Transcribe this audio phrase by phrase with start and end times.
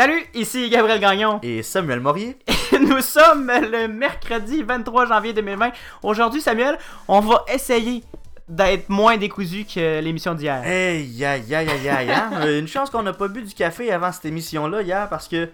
[0.00, 1.40] Salut, ici Gabriel Gagnon.
[1.42, 2.38] Et Samuel Morier.
[2.80, 5.72] Nous sommes le mercredi 23 janvier 2020.
[6.02, 8.02] Aujourd'hui, Samuel, on va essayer
[8.48, 10.62] d'être moins décousu que l'émission d'hier.
[10.64, 12.30] Hey, aïe, aïe, aïe, aïe, hein?
[12.58, 15.50] Une chance qu'on n'a pas bu du café avant cette émission-là hier parce que.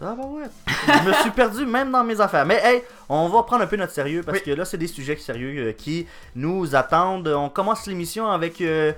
[0.00, 0.44] Ah bah ouais.
[0.86, 2.46] Je me suis perdu même dans mes affaires.
[2.46, 4.44] Mais hey, on va prendre un peu notre sérieux parce Oui.
[4.44, 7.28] que là, c'est des sujets sérieux euh, qui nous attendent.
[7.28, 8.58] On commence l'émission avec.
[8.62, 8.94] euh,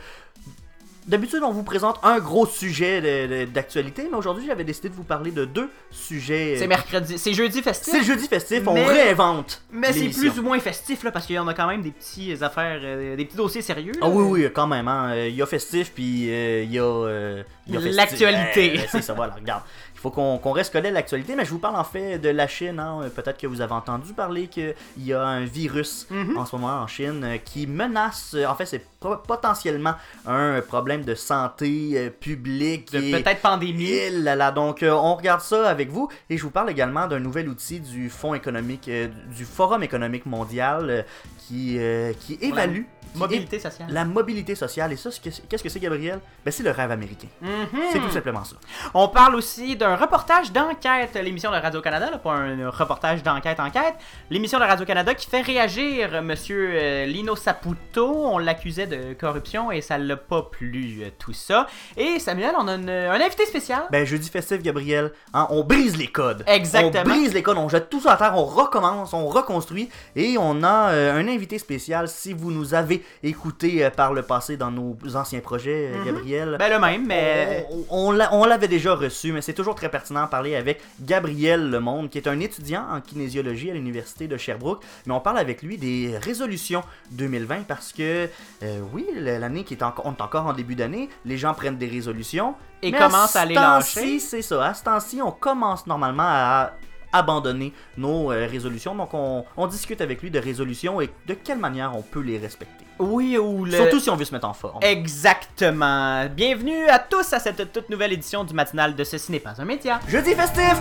[1.09, 5.31] D'habitude, on vous présente un gros sujet d'actualité, mais aujourd'hui, j'avais décidé de vous parler
[5.31, 6.57] de deux sujets.
[6.59, 7.95] C'est mercredi, c'est jeudi festif.
[7.95, 9.63] C'est jeudi festif, on réinvente.
[9.73, 11.93] Mais c'est plus ou moins festif là parce qu'il y en a quand même des
[11.93, 13.93] petits affaires, euh, des petits dossiers sérieux.
[14.03, 14.87] Ah oui, oui, quand même.
[14.87, 15.13] hein.
[15.15, 16.83] Euh, Il y a festif, puis euh, il y a.
[16.83, 17.79] euh, a.
[17.81, 18.79] L'actualité.
[18.91, 19.63] C'est ça, voilà, regarde.
[19.99, 22.47] Il faut qu'on reste collé à l'actualité, mais je vous parle en fait de la
[22.47, 22.79] Chine.
[22.79, 23.01] hein.
[23.03, 26.39] Euh, Peut-être que vous avez entendu parler qu'il y a un virus Mhm.
[26.39, 28.33] en ce moment en Chine euh, qui menace.
[28.37, 29.95] euh, En fait, c'est po- potentiellement
[30.25, 32.93] un problème de santé publique.
[32.93, 33.91] Peut-être pandémie.
[33.91, 37.19] et là là, donc on regarde ça avec vous et je vous parle également d'un
[37.19, 38.89] nouvel outil du Fonds économique,
[39.37, 41.05] du Forum économique mondial
[41.39, 41.79] qui,
[42.21, 42.83] qui évalue
[43.15, 43.89] Mobilité sociale.
[43.91, 44.93] la mobilité sociale.
[44.93, 45.11] Et ça,
[45.49, 46.21] qu'est-ce que c'est, Gabriel?
[46.45, 47.29] Ben, c'est le rêve américain.
[47.41, 47.67] Mhm.
[47.93, 48.57] C'est tout simplement ça.
[48.95, 53.95] On parle aussi d'un reportage d'enquête, l'émission de Radio-Canada, pas un reportage d'enquête-enquête.
[54.31, 58.07] L'émission de Radio-Canada qui fait réagir Monsieur Lino Saputo.
[58.27, 61.67] On l'accusait de corruption et ça l'a pas plu, euh, tout ça.
[61.97, 63.83] Et Samuel, on a une- un invité spécial.
[63.91, 66.45] Ben, jeudi festif, Gabriel, hein, on brise les codes.
[66.47, 67.03] Exactement.
[67.07, 69.89] On brise les codes, on jette tout ça à terre, on recommence, on reconstruit.
[70.17, 72.09] Et on a euh, un invité spécial.
[72.09, 76.05] Si vous nous avez écouté euh, par le passé dans nos anciens projets, euh, Mhm.
[76.05, 76.57] Gabriel.
[76.59, 77.67] Ben le même, mais...
[77.91, 80.81] On, on l'a- on l'avait déjà reçu, mais c'est toujours très pertinent de parler avec
[81.01, 84.83] Gabriel Lemonde, qui est un étudiant en kinésiologie à l'université de Sherbrooke.
[85.07, 86.83] Mais on parle avec lui des résolutions
[87.13, 88.29] 2020 parce que,
[88.63, 91.79] euh, oui, l'année qui est encore, on est encore en début d'année, les gens prennent
[91.79, 92.55] des résolutions.
[92.83, 94.19] Et commencent à ce les lâcher.
[94.21, 94.67] C'est ça.
[94.67, 96.73] À ce temps-ci, on commence normalement à
[97.13, 98.95] abandonner nos euh, résolutions.
[98.95, 102.39] Donc, on, on discute avec lui de résolutions et de quelle manière on peut les
[102.39, 102.85] respecter.
[102.99, 103.73] Oui, ou le...
[103.73, 104.83] Surtout si on veut se mettre en forme.
[104.83, 106.27] Exactement.
[106.27, 109.65] Bienvenue à tous à cette toute nouvelle édition du matinal de Ceci n'est pas un
[109.65, 110.01] média.
[110.09, 110.77] Jeudi festif!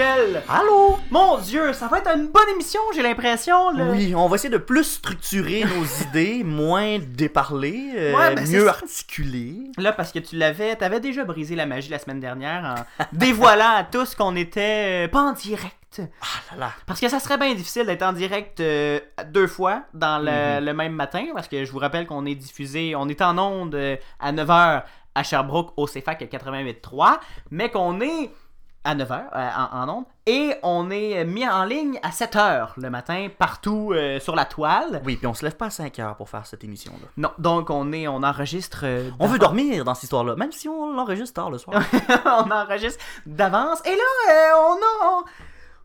[0.00, 0.42] Samuel!
[0.48, 0.98] Allô?
[1.10, 3.70] Mon Dieu, ça va être une bonne émission, j'ai l'impression.
[3.70, 3.84] là.
[3.90, 8.52] Oui, on va essayer de plus structurer nos idées, moins déparler, euh, Ouais, ben, c'est
[8.58, 8.72] mieux ça.
[8.72, 9.56] articuler.
[9.78, 13.74] Là, parce que tu l'avais, t'avais déjà brisé la magie la semaine dernière en dévoilant
[13.76, 16.02] à tous qu'on était euh, pas en direct.
[16.20, 16.70] Ah là là.
[16.84, 19.00] Parce que ça serait bien difficile d'être en direct euh,
[19.32, 20.64] deux fois dans le, Mhm.
[20.66, 23.74] le même matin, parce que je vous rappelle qu'on est diffusé, on est en onde
[23.74, 24.82] euh, à 9h
[25.14, 27.18] à Sherbrooke au CFAC 88.3,
[27.50, 28.30] mais qu'on est
[28.86, 33.28] à 9h en, en onde, et on est mis en ligne à 7h le matin
[33.38, 35.02] partout euh, sur la toile.
[35.04, 37.08] Oui, puis on se lève pas à 5 heures pour faire cette émission-là.
[37.16, 38.80] Non, donc on est, on enregistre.
[38.84, 41.82] euh, On veut dormir dans cette histoire-là, même si on l'enregistre tard le soir.
[42.24, 43.80] on enregistre d'avance.
[43.84, 45.10] Et là, euh, on a.
[45.18, 45.24] On,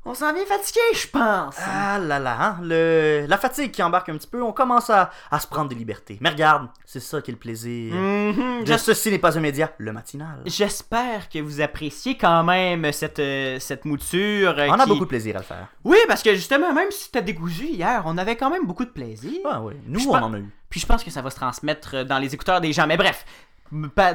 [0.04, 1.56] on s'en vient fatigué, je pense.
[1.60, 3.26] ah là là, hein, le...
[3.28, 6.18] la fatigue qui embarque un petit peu, on commence à, à se prendre des libertés.
[6.22, 7.94] Mais regarde, c'est ça qui est le plaisir.
[7.94, 10.42] Mhm, De j'es- ceci n'est pas un média, le matinal.
[10.46, 14.56] J'espère que vous appréciez quand même cette, euh, cette mouture.
[14.58, 15.68] euh, On a beaucoup de plaisir à le faire.
[15.84, 18.90] Oui, parce que justement, même si t'as dégoûté hier, on avait quand même beaucoup de
[18.90, 19.40] plaisir.
[19.50, 20.50] Ah oui, nous on en a eu.
[20.70, 22.88] Puis je pense que ça va se transmettre dans les écouteurs des gens.
[22.88, 23.26] Mais bref,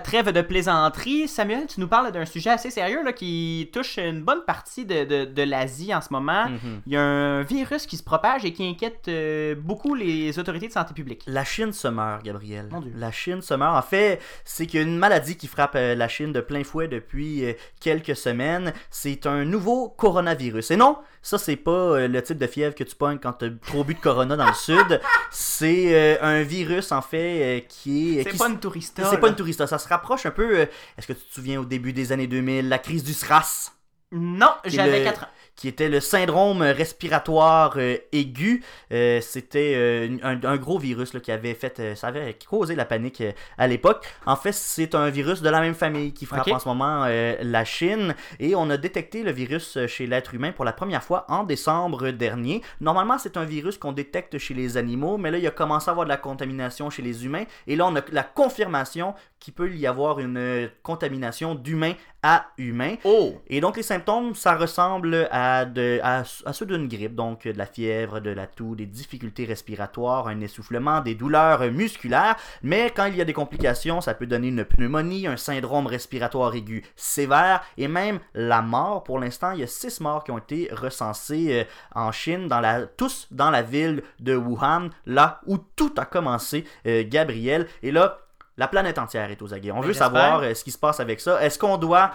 [0.02, 1.28] trêve de plaisanterie.
[1.28, 5.04] Samuel, tu nous parles d'un sujet assez sérieux là, qui touche une bonne partie de,
[5.04, 6.48] de, de l'Asie en ce moment.
[6.48, 6.82] Mhm.
[6.86, 10.68] Il y a un virus qui se propage et qui inquiète euh, beaucoup les autorités
[10.68, 11.22] de santé publique.
[11.26, 12.68] La Chine se meurt, Gabriel.
[12.70, 12.92] Mon Dieu.
[12.96, 13.76] La Chine se meurt.
[13.76, 16.64] En fait, c'est qu'il y a une maladie qui frappe euh, la Chine de plein
[16.64, 18.72] fouet depuis euh, quelques semaines.
[18.90, 20.70] C'est un nouveau coronavirus.
[20.70, 23.48] Et non, ça, c'est pas euh, le type de fièvre que tu pognes quand t'as
[23.66, 25.00] trop bu de corona dans le sud.
[25.32, 28.22] C'est euh, un virus, en fait, euh, qui est.
[28.22, 29.10] C'est qui pas une tourista.
[29.10, 29.66] C'est pas une tourista.
[29.66, 30.60] Ça se rapproche un peu.
[30.96, 33.72] Est-ce que tu te souviens au début des années 2000, la crise du SRAS?
[34.12, 35.28] Non, j'avais le- 4 ans.
[35.56, 38.62] Qui était le syndrome respiratoire euh, aigu.
[38.92, 42.84] Euh, C'était euh, un, un gros virus là, qui avait fait, ça avait causé la
[42.84, 43.22] panique
[43.58, 44.06] à l'époque.
[44.26, 47.64] En fait, c'est un virus de la même famille qui frappe en ce moment la
[47.64, 51.44] Chine et on a détecté le virus chez l'être humain pour la première fois en
[51.44, 52.62] décembre dernier.
[52.80, 55.92] Normalement, c'est un virus qu'on détecte chez les animaux, mais là, il a commencé à
[55.92, 59.72] avoir de la contamination chez les humains et là, on a la confirmation qu'il peut
[59.74, 62.96] y avoir une contamination d'humain à humain.
[63.04, 63.34] Oh!
[63.48, 67.46] Et donc les symptômes, ça ressemble à à, de, à, à ceux d'une grippe, donc
[67.46, 72.90] de la fièvre, de la toux, des difficultés respiratoires, un essoufflement, des douleurs musculaires, mais
[72.96, 76.84] quand il y a des complications, ça peut donner une pneumonie, un syndrome respiratoire aigu
[76.96, 79.04] sévère et même la mort.
[79.04, 81.64] Pour l'instant, il y a six morts qui ont été recensés euh,
[81.94, 86.64] en Chine, dans la, tous dans la ville de Wuhan, là où tout a commencé,
[86.86, 87.66] euh, Gabriel.
[87.82, 88.18] Et là,
[88.56, 89.72] la planète entière est aux aguets.
[89.72, 91.42] On Ben, veut savoir euh, ce qui se passe avec ça.
[91.42, 92.12] Est-ce qu'on doit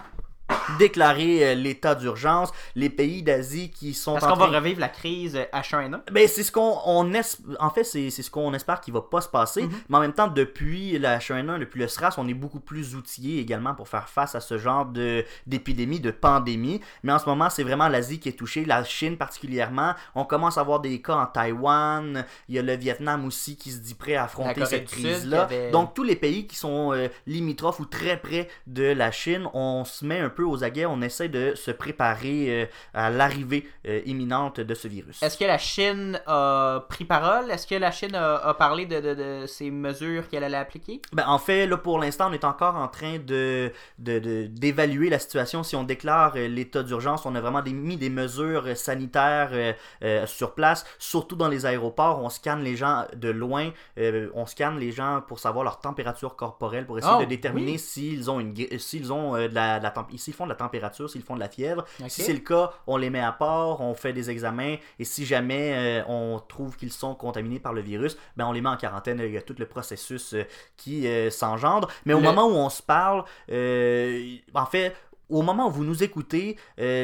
[0.79, 5.37] déclarer euh, l'état d'urgence Les pays d'Asie qui sont Est-ce qu'on va revivre la crise
[5.53, 7.21] H1N1 ben, c'est ce qu'on on es-
[7.59, 9.71] en fait c'est c'est ce qu'on espère qu'il va pas se passer, Mhm.
[9.89, 13.39] mais en même temps depuis la H1N1, depuis le SRAS, on est beaucoup plus outillé
[13.39, 16.81] également pour faire face à ce genre de d'épidémie, de pandémie.
[17.03, 19.93] Mais en ce moment, c'est vraiment l'Asie qui est touchée, la Chine particulièrement.
[20.15, 23.71] On commence à avoir des cas en Taïwan, il y a le Vietnam aussi qui
[23.71, 27.07] se dit prêt à affronter cette qui avait- Donc tous les pays qui sont euh,
[27.27, 31.01] limitrophes ou très près de la Chine, on se met un peu aux aguets, on
[31.01, 35.21] essaie de se préparer euh, à l'arrivée euh, imminente de ce virus.
[35.23, 37.49] Est-ce que la Chine a pris parole?
[37.51, 41.01] Est-ce que la Chine a, a parlé de, de- de ces mesures qu'elle allait appliquer?
[41.13, 45.63] Ben, en fait, là, pour l'instant, on est encore en train de, d'évaluer la situation.
[45.63, 49.73] Si on déclare euh, l'état d'urgence, on a vraiment des- mis des mesures sanitaires euh,
[50.03, 52.19] euh, sur place, surtout dans les aéroports.
[52.23, 53.71] On scanne les gens de loin.
[53.97, 57.73] euh, on scanne les gens pour savoir leur température corporelle, pour essayer Oh, de déterminer
[57.73, 57.79] oui.
[57.79, 59.91] s'ils ont, une, s'ils ont de la, de la
[60.21, 61.85] s'ils font de la température, s'ils font de la fièvre.
[62.07, 65.25] Si c'est le cas, on les met à part, on fait des examens, et si
[65.25, 68.77] jamais euh, on trouve qu'ils sont contaminés par le virus, ben on les met en
[68.77, 69.19] quarantaine.
[69.23, 70.43] Il y a tout le processus euh,
[70.77, 71.89] qui euh, s'engendre.
[72.05, 74.95] Mais au Le- moment où on se parle, en fait,
[75.31, 77.03] au moment où vous nous écoutez, euh,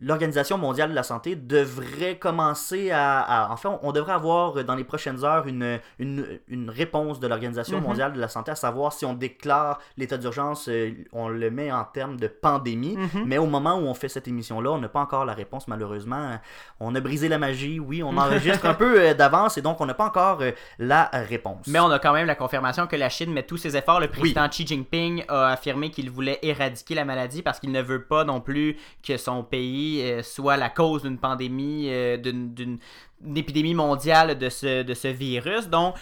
[0.00, 4.64] l'Organisation mondiale de la santé devrait commencer à, à- En fait, on, on devrait avoir
[4.64, 7.84] dans les prochaines heures une, une, une réponse de l'Organisation Mhm.
[7.84, 11.70] mondiale de la santé à savoir si on déclare l'état d'urgence, euh, on le met
[11.72, 12.96] en termes de pandémie.
[12.96, 13.24] Mhm.
[13.26, 16.38] Mais au moment où on fait cette émission-là, on n'a pas encore la réponse, malheureusement.
[16.80, 19.86] On a brisé la magie, oui, on enregistre un peu euh, d'avance et donc on
[19.86, 20.40] n'a pas encore
[20.78, 21.66] la réponse.
[21.66, 24.00] Mais on a quand même la confirmation que la Chine met tous ses efforts.
[24.00, 28.04] Le président Xi Jinping a affirmé qu'il voulait éradiquer la maladie parce qu'il ne veut
[28.04, 32.78] pas non plus que son pays euh, soit la cause d'une pandémie, euh, d'une
[33.34, 35.68] épidémie mondiale de ce, de ce virus.
[35.68, 35.94] Donc,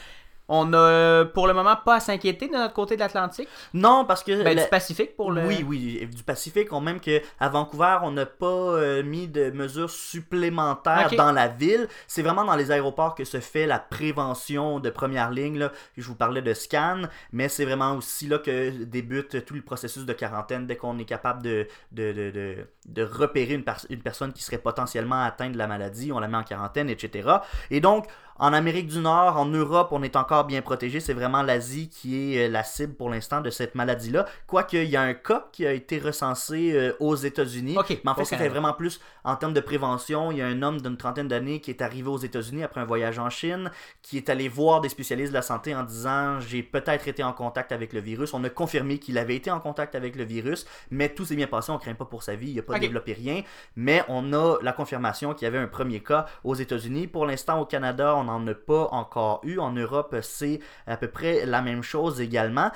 [0.48, 3.48] on a pour le moment pas à s'inquiéter de notre côté de l'Atlantique?
[3.75, 4.43] Non, parce que...
[4.43, 5.44] Ben, la- du Pacifique pour le.
[5.46, 9.50] Oui, oui, du Pacifique, on même que à Vancouver, on n'a pas euh, mis de
[9.50, 11.88] mesures supplémentaires dans la ville.
[12.06, 15.58] C'est vraiment dans les aéroports que se fait la prévention de première ligne.
[15.58, 15.72] Là.
[15.96, 17.02] Je vous parlais de scan,
[17.32, 21.04] mais c'est vraiment aussi là que débute tout le processus de quarantaine dès qu'on est
[21.04, 22.56] capable de, de, de, de,
[22.87, 23.54] de repérer
[23.90, 26.12] une personne qui serait potentiellement atteinte de la maladie.
[26.12, 27.28] On la met en quarantaine, etc.
[27.70, 28.06] Et donc,
[28.38, 31.00] en Amérique du Nord, en Europe, on est encore bien protégé.
[31.00, 34.26] C'est vraiment l'Asie qui est euh, la cible pour l'instant de cette maladie-là.
[34.46, 37.76] Quoique, il y a un cas qui a été recensé euh, aux États-Unis.
[37.78, 40.30] Ok, Mais en fait, au c'était vraiment plus en termes de prévention.
[40.32, 42.84] Il y a un homme d'une trentaine d'années qui est arrivé aux États-Unis après un
[42.84, 43.70] voyage en Chine,
[44.02, 47.32] qui est allé voir des spécialistes de la santé en disant J'ai peut-être été en
[47.32, 48.34] contact avec le virus.
[48.34, 51.46] On a confirmé qu'il avait été en contact avec le virus, mais tout s'est bien
[51.46, 51.72] passé.
[51.72, 52.50] On craint pas pour sa vie.
[52.50, 53.42] Il n'a pas développé rien.
[53.76, 57.06] Mais on a la confirmation qu'il y avait un premier cas aux États-Unis.
[57.06, 59.58] Pour l'instant, au Canada, on n'en a pas encore eu.
[59.58, 62.70] En Europe, c'est à peu près la même chose également.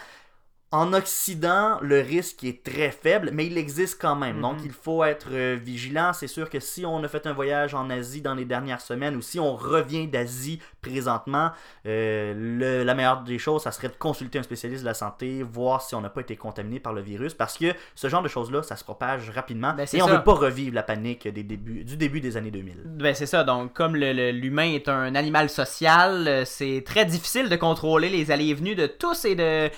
[0.72, 4.40] En Occident, le risque est très faible, mais il existe quand même.
[4.40, 4.66] Donc, Mhm.
[4.66, 6.12] il faut être euh, vigilant.
[6.12, 9.16] C'est sûr que si on a fait un voyage en Asie dans les dernières semaines
[9.16, 11.50] ou si on revient d'Asie présentement,
[11.86, 15.42] euh, le- la meilleure des choses, ça serait de consulter un spécialiste de la santé,
[15.42, 18.28] voir si on n'a pas été contaminé par le virus, parce que ce genre de
[18.28, 19.72] choses-là, ça se propage rapidement.
[19.76, 20.16] Ben, et on ça.
[20.18, 22.76] veut pas revivre la panique des débuts, du début des années 2000.
[22.86, 27.56] Ben c'est ça, donc comme l'humain est un animal social, euh, c'est très difficile de
[27.56, 29.68] contrôler les allées et venues de tous et de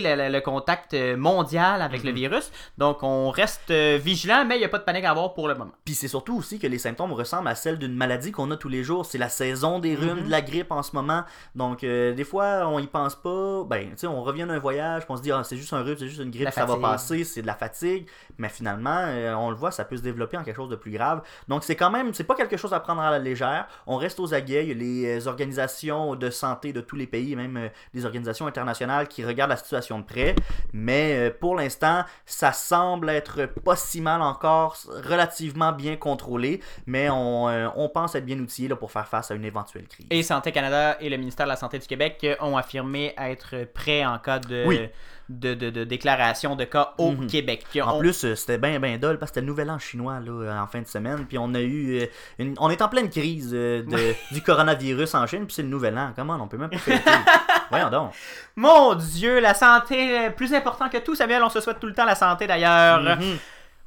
[0.00, 2.16] les- le, le- le contact euh, mondial avec le Mhm.
[2.16, 2.50] virus.
[2.78, 5.48] Donc on reste euh, vigilant, mais il n'y a pas de panique à avoir pour
[5.48, 5.72] le moment.
[5.84, 8.68] Puis c'est surtout aussi que les symptômes ressemblent à celles d'une maladie qu'on a tous
[8.68, 9.04] les jours.
[9.06, 10.24] C'est la saison des rhumes, Mhm.
[10.26, 11.24] de la grippe en ce moment.
[11.54, 13.64] Donc euh, des fois, on y pense pas.
[13.64, 15.96] Ben, tu sais, on revient d'un voyage, on se dit, ah, c'est juste un rhume,
[15.98, 18.06] c'est juste une grippe, ça va passer, c'est de la fatigue.
[18.38, 20.90] Mais finalement, euh, on le voit, ça peut se développer en quelque chose de plus
[20.92, 21.22] grave.
[21.48, 23.66] Donc c'est quand même, c'est pas quelque chose à prendre à la légère.
[23.86, 24.64] On reste aux aguets.
[24.64, 24.74] Il y a
[25.14, 29.56] les organisations de santé de tous les pays, même des organisations internationales qui regardent la
[29.56, 30.34] situation de près.
[30.74, 34.76] Mais euh, pour l'instant, ça semble être pas si mal encore,
[35.08, 36.60] relativement bien contrôlé.
[36.86, 39.86] Mais on, euh, on pense être bien outillé là, pour faire face à une éventuelle
[39.88, 40.06] crise.
[40.10, 43.64] Et Santé Canada et le ministère de la Santé du Québec euh, ont affirmé être
[43.72, 44.88] prêts en cas de, Oui.
[45.28, 47.26] de, de- de déclaration de cas au Mhm.
[47.28, 47.64] Québec.
[47.82, 50.62] En On- plus, c'était bien ben dole parce que c'était le nouvel an chinois là,
[50.62, 51.24] en fin de semaine.
[51.26, 52.06] Puis on a eu.
[52.38, 53.84] une- on est en pleine crise de-
[54.32, 55.46] du coronavirus en Chine.
[55.46, 56.12] Puis c'est le nouvel an.
[56.16, 57.02] Comment on peut même pas fêter?
[57.70, 58.12] Voyons donc.
[58.56, 62.04] Mon Dieu, la santé, plus important que tout, Samuel, on se souhaite tout le temps
[62.04, 63.00] la santé d'ailleurs.
[63.00, 63.38] Mhm.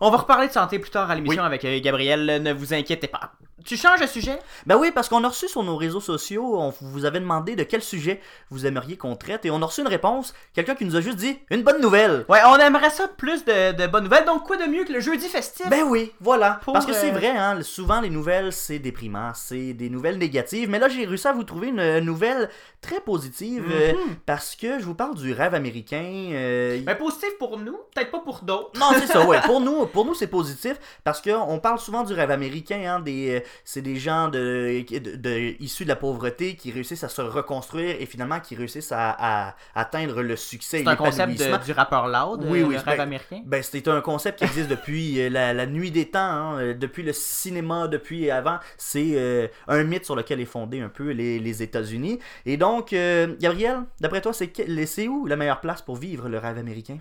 [0.04, 3.08] On va reparler de santé plus tard à l'émission avec euh, Gabriel, ne vous inquiétez
[3.08, 3.32] pas.
[3.64, 4.40] Tu changes de sujet?
[4.66, 7.62] Ben oui, parce qu'on a reçu sur nos réseaux sociaux, on vous avait demandé de
[7.62, 10.96] quel sujet vous aimeriez qu'on traite, et on a reçu une réponse, quelqu'un qui nous
[10.96, 12.26] a juste dit une bonne nouvelle.
[12.28, 15.00] Ouais, on aimerait ça plus de, de bonnes nouvelles, donc quoi de mieux que le
[15.00, 15.70] jeudi festif?
[15.70, 16.60] Ben oui, voilà.
[16.64, 20.18] Pour, Parce que c'est euh, vrai, hein, souvent les nouvelles c'est déprimant, c'est des nouvelles
[20.18, 22.50] négatives, mais là j'ai réussi à vous trouver une euh, nouvelle
[22.82, 24.16] très positive, euh, Mhm.
[24.26, 26.04] parce que je vous parle du rêve américain.
[26.34, 28.72] euh, Ben positif pour nous, peut-être pas pour d'autres.
[28.80, 29.40] Non, c'est ça, ouais.
[29.42, 32.82] Pour nous, pour nous c'est positif parce qu'on parle souvent du rêve américain.
[32.86, 37.04] Hein, des, euh, c'est des gens de, de, de- issus de la pauvreté qui réussissent
[37.04, 39.16] à se reconstruire et finalement qui réussissent à,
[39.50, 42.80] à atteindre le succès C'est un concept de- du rappeur loud, Oui, euh, oui, le
[42.82, 43.42] rêve ben- américain?
[43.46, 47.04] Ben, c'est un concept qui existe depuis euh, la, la nuit des temps, hein, depuis
[47.04, 48.58] le cinéma, depuis avant.
[48.78, 52.20] C'est euh, un mythe sur lequel est fondé un peu les, les États-Unis.
[52.46, 56.58] Et donc, euh, Gabriel, d'après toi, c'est où la meilleure place pour vivre le rêve
[56.58, 56.98] américain?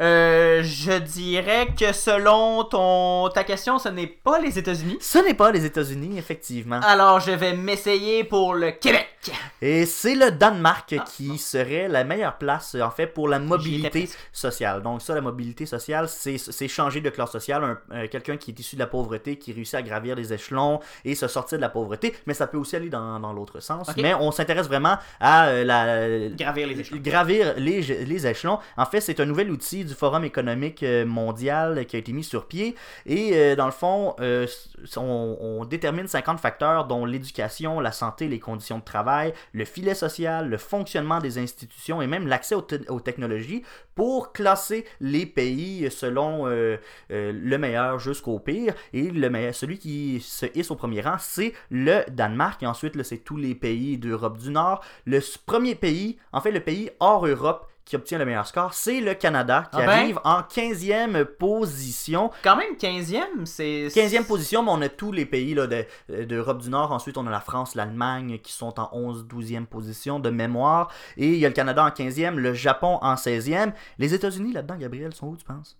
[0.00, 4.98] Euh, je dirais que selon ton ta question, ce n'est pas les États-Unis.
[5.00, 6.80] Ce n'est pas les États-Unis, effectivement.
[6.84, 9.06] Alors je vais m'essayer pour le Québec.
[9.60, 14.08] Et c'est le Danemark Ah, qui serait la meilleure place, en fait, pour la mobilité
[14.32, 14.82] sociale.
[14.82, 17.78] Donc ça, la mobilité sociale, c'est changer de classe sociale.
[17.92, 21.14] Euh, Quelqu'un qui est issu de la pauvreté, qui réussit à gravir les échelons et
[21.16, 23.88] se sortir de la pauvreté, mais ça peut aussi aller dans, dans l'autre sens.
[23.96, 26.28] Mais on s'intéresse vraiment à euh, la...
[26.36, 27.00] Gravir les échelons.
[27.02, 28.60] Gravir les, les échelons.
[28.76, 32.22] En fait, c'est un nouvel outil du Forum économique euh, mondial qui a été mis
[32.22, 32.76] sur pied.
[33.06, 34.46] Et euh, dans le fond, euh,
[34.96, 40.48] on, détermine 50 facteurs, dont l'éducation, la santé, les conditions de travail, le filet social,
[40.48, 43.62] le fonctionnement des institutions et même l'accès aux, te- aux technologies
[43.94, 48.74] pour classer les pays selon le meilleur jusqu'au pire.
[48.92, 52.62] Et le meilleur, celui qui se hisse au premier rang, c'est le Danemark.
[52.62, 54.84] Et ensuite, c'est tous les pays d'Europe du Nord.
[55.04, 59.00] Le premier pays, en fait, le pays hors Europe qui obtient le meilleur score, c'est
[59.00, 59.98] le Canada, qui Ah ben?
[59.98, 62.30] arrive en 15e position.
[62.44, 66.58] Quand même 15e, c'est 15e position, mais on a tous les pays de- euh, d'Europe
[66.60, 66.92] du Nord.
[66.92, 70.90] Ensuite, on a la France, l'Allemagne qui sont en 11-12e position de mémoire.
[71.16, 73.72] Et il y a le Canada en 15e, le Japon en 16e.
[73.98, 75.76] Les États-Unis là-dedans, Gabriel, sont où, tu penses?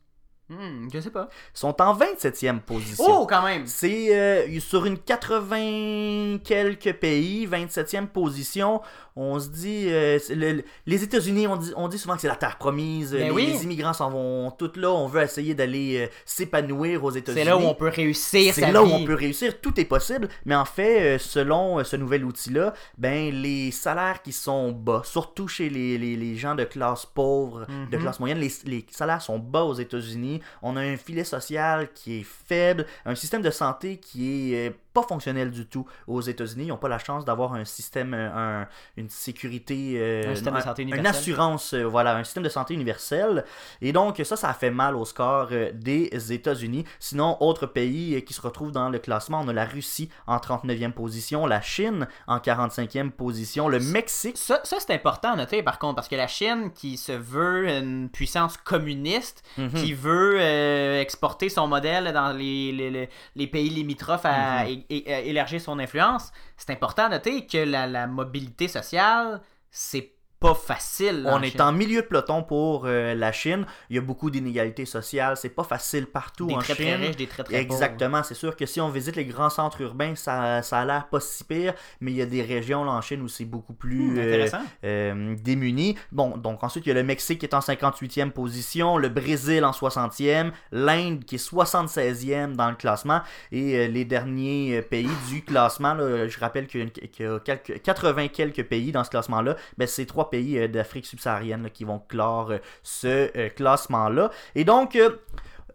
[0.50, 1.28] Hmm, je sais pas.
[1.52, 3.05] Sont en 27e position.
[3.23, 3.67] Oh, quand même.
[3.67, 8.81] C'est euh, sur une 80 quelques pays, 27e position.
[9.21, 12.37] On se dit, euh, le- les États-Unis, on dit, on dit souvent que c'est la
[12.37, 13.12] terre promise.
[13.12, 13.47] Ben les, oui.
[13.52, 14.90] les immigrants s'en vont toutes là.
[14.93, 17.43] On veut essayer d'aller euh, s'épanouir aux États-Unis.
[17.45, 20.28] C'est là où on peut réussir C'est là où on peut réussir, tout est possible,
[20.45, 25.69] mais en fait, selon ce nouvel outil-là, ben les salaires qui sont bas, surtout chez
[25.69, 28.02] les, les, les gens de classe pauvre, de Mhm.
[28.02, 30.38] classe moyenne, les, les salaires sont bas aux États-Unis.
[30.62, 34.73] On a un filet social qui est faible, un système de santé qui est euh,
[35.00, 36.64] pas fonctionnel du tout aux États-Unis.
[36.64, 40.55] Ils n'ont pas la chance d'avoir un système, euh, un- une sécurité, euh, Un système
[40.55, 43.45] de santé une assurance, euh, voilà, un système de santé universel.
[43.81, 46.85] Et donc, ça, ça a fait mal au score des États-Unis.
[46.99, 50.93] Sinon, autre pays qui se retrouve dans le classement, on a la Russie en 39e
[50.93, 54.37] position, la Chine en 45e position, le Mexique.
[54.37, 57.69] Ça, ça, c'est important à noter par contre, parce que la Chine, qui se veut
[57.69, 59.71] une puissance communiste, Mhm.
[59.73, 64.83] qui veut euh, exporter son modèle dans les, les, les- les pays limitrophes à, Mhm.
[64.90, 69.40] Élargir son influence, c'est important à noter que la, la mobilité sociale,
[69.71, 71.25] c'est pas facile.
[71.28, 71.62] On est Chine.
[71.62, 73.66] en milieu de peloton pour euh, la Chine.
[73.90, 75.37] Il y a beaucoup d'inégalités sociales.
[75.37, 76.85] C'est pas facile partout Des en très Chine.
[76.87, 77.57] très riches, des très très.
[77.57, 81.09] Exactement, c'est sûr que si on visite les grands centres urbains, ça, ça a l'air
[81.09, 83.73] pas si pire, mais il y a des régions là, en Chine où c'est beaucoup
[83.73, 84.49] plus Hmm, euh,
[84.85, 85.97] euh, démunis.
[86.12, 89.64] Bon, donc ensuite il y a le Mexique qui est en 58e position, le Brésil
[89.64, 93.21] en 60e, l'Inde qui est 76e dans le classement,
[93.52, 97.28] et les derniers pays du classement, là, je rappelle qu'il y a, une- qu'il y
[97.28, 101.70] a quelques, 80 quelques pays dans ce classement-là, ben, c'est trois pays euh, d'Afrique subsaharienne
[101.73, 104.30] qui vont clore euh, ce euh, classement-là.
[104.54, 104.99] Et donc,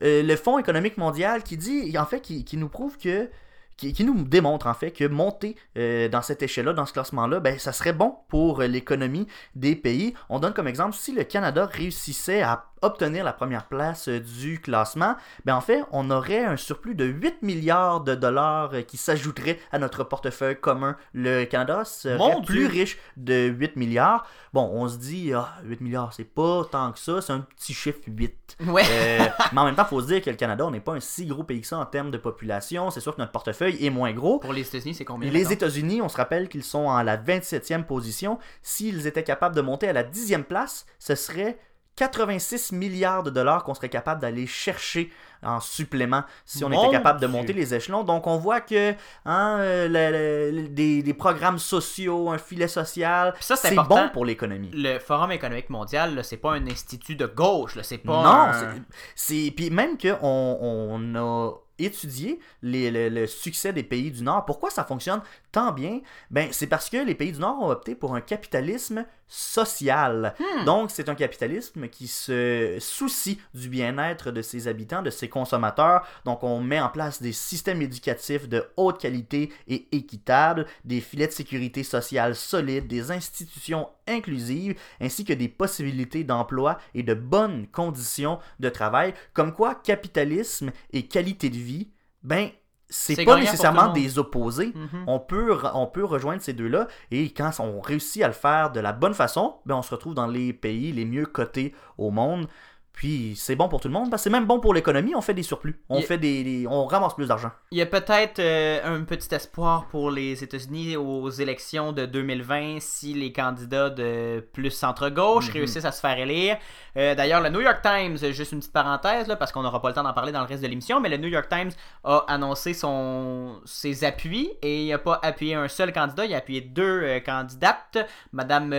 [0.02, 3.30] le Fonds économique mondial qui dit, en fait, qui, nous prouve que
[3.78, 7.72] qui, nous démontre en fait que monter dans cette échelle-là, dans ce classement-là, ben, ça
[7.72, 10.14] serait bon pour l'économie des pays.
[10.30, 14.60] On donne comme exemple, si le Canada réussissait à obtenir la première place euh, du
[14.60, 18.98] classement, ben en fait, on aurait un surplus de 8 milliards de dollars euh, qui
[18.98, 20.96] s'ajouterait à notre portefeuille commun.
[21.14, 22.82] Le Canada serait Mon plus Dieu!
[22.82, 24.26] riche de 8 milliards.
[24.54, 27.74] Bon, on se dit, ah, 8 milliards, c'est pas tant que ça, c'est un petit
[27.74, 28.58] chiffre 8.
[28.68, 28.84] Ouais.
[28.88, 30.94] Euh, mais en même temps, il faut se dire que le Canada, on n'est pas
[30.94, 32.92] un si gros pays que ça en termes de population.
[32.92, 34.40] C'est sûr que notre portefeuille est moins gros.
[34.40, 35.54] Pour les États-Unis, c'est combien Les?
[35.54, 38.40] États-Unis, on se rappelle qu'ils sont en la 27e position.
[38.62, 41.60] S'ils étaient capables de monter à la 10e place, ce serait
[41.96, 45.12] 86 milliards de dollars qu'on serait capable d'aller chercher
[45.44, 48.04] en supplément si on Mon était capable de monter les échelons.
[48.04, 48.94] Donc on voit que
[49.26, 53.34] hein, euh, le- le- des, des programmes sociaux, un filet social,
[53.70, 54.72] c'est bon pour l'économie.
[54.74, 58.76] Le Forum économique mondial, c'est pas un institut de gauche, c'est pas Non, un-
[59.16, 64.22] c'est- puis même que on, on a étudié les- le, le succès des pays du
[64.24, 64.46] Nord.
[64.46, 65.22] Pourquoi ça fonctionne
[65.52, 66.02] tant bien?
[66.30, 70.36] Ben c'est parce que les pays du Nord ont opté pour un capitalisme social.
[70.40, 70.66] Hmm.
[70.66, 76.06] Donc c'est un capitalisme qui se soucie du bien-être de ses habitants, de ses consommateurs.
[76.24, 81.26] Donc on met en place des systèmes éducatifs de haute qualité et équitables, des filets
[81.26, 87.66] de sécurité sociale solides, des institutions inclusives, ainsi que des possibilités d'emploi et de bonnes
[87.72, 89.16] conditions de travail.
[89.34, 91.90] Comme quoi, capitalisme et qualité de vie,
[92.22, 92.50] ben,
[92.94, 94.72] c'est pas nécessairement des opposés.
[94.76, 95.06] Mhm.
[95.08, 98.80] On peut, on peut rejoindre ces deux-là et quand on réussit à le faire de
[98.80, 102.48] la bonne façon, ben on se retrouve dans les pays les mieux cotés au monde.
[102.94, 105.22] Puis c'est bon pour tout le monde, parce que c'est même bon pour l'économie, on
[105.22, 107.50] fait des surplus, on Il- fait des, des- on ramasse plus d'argent.
[107.72, 112.78] Il y a peut-être euh, un petit espoir pour les États-Unis aux élections de 2020
[112.80, 115.54] si les candidats de plus centre-gauche Mhm.
[115.54, 116.58] réussissent à se faire élire.
[116.96, 119.90] Euh, D'ailleurs, le New York Times, juste une petite parenthèse, là, parce qu'on n'aura pas
[119.90, 121.72] le temps d'en parler dans le reste de l'émission, mais le New York Times
[122.04, 126.38] a annoncé son, ses appuis et il n'a pas appuyé un seul candidat, il a
[126.38, 127.98] appuyé deux euh, candidates,
[128.32, 128.72] Madame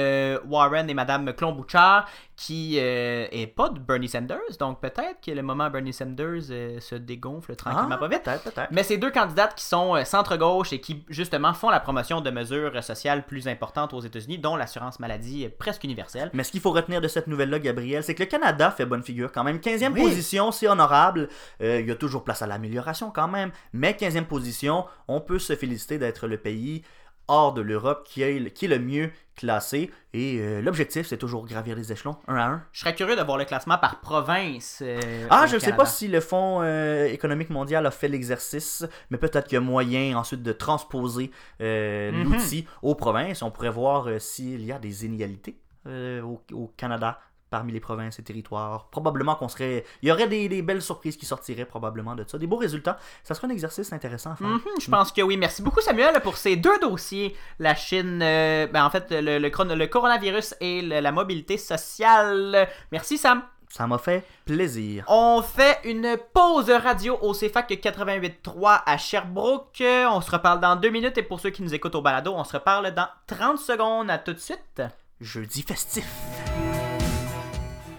[0.49, 5.43] Warren et Madame Clon-Bouchard, qui euh, est pas de Bernie Sanders, donc peut-être que le
[5.43, 8.25] moment Bernie Sanders euh, se dégonfle tranquillement Ah, pas vite.
[8.25, 8.69] peut-être, peut-être.
[8.73, 12.31] Mais c'est deux candidates qui sont euh, centre-gauche et qui, justement, font la promotion de
[12.31, 16.31] mesures sociales plus importantes aux États-Unis, dont l'assurance maladie euh, presque universelle.
[16.33, 19.05] Mais ce qu'il faut retenir de cette nouvelle-là, Gabriel, c'est que le Canada fait bonne
[19.05, 19.59] figure quand même.
[19.59, 20.03] 15e Oui.
[20.03, 21.29] position, c'est honorable.
[21.63, 23.53] Euh, il y a toujours place à l'amélioration quand même.
[23.73, 26.83] Mais 15e position, on peut se féliciter d'être le pays
[27.29, 29.91] hors de l'Europe qui est, qui est le mieux classé.
[30.13, 32.63] Et euh, l'objectif, c'est toujours gravir les échelons, un à un.
[32.73, 34.79] Je serais curieux de voir le classement par province.
[34.83, 38.87] euh, Ah, je ne sais pas si le Fonds euh, économique mondial a fait l'exercice,
[39.11, 42.23] mais peut-être qu'il y a moyen ensuite de transposer Mhm.
[42.25, 43.43] l'outil aux provinces.
[43.43, 47.19] On pourrait voir s'il y a des inégalités au, au Canada
[47.57, 48.89] parmi les provinces et territoires.
[48.91, 49.85] Probablement qu'on serait...
[50.03, 52.37] Il y aurait des, des belles surprises qui sortiraient probablement de ça.
[52.37, 52.99] Des beaux résultats.
[53.23, 54.49] Ça serait un exercice intéressant à faire.
[54.49, 55.37] Mhm, je pense que oui.
[55.37, 57.37] Merci beaucoup, Samuel, pour ces deux dossiers.
[57.61, 61.57] La Chine, euh, ben, en fait, le, le chron- le coronavirus et le- la mobilité
[61.57, 62.69] sociale.
[62.91, 63.43] Merci, Sam.
[63.69, 65.05] Ça m'a fait plaisir.
[65.09, 69.83] On fait une pause radio au CFAC 88.3 à Sherbrooke.
[70.11, 72.45] On se reparle dans deux minutes et pour ceux qui nous écoutent au balado, on
[72.45, 74.11] se reparle dans 30 secondes.
[74.11, 74.83] À tout de suite.
[75.21, 76.05] Jeudi festif.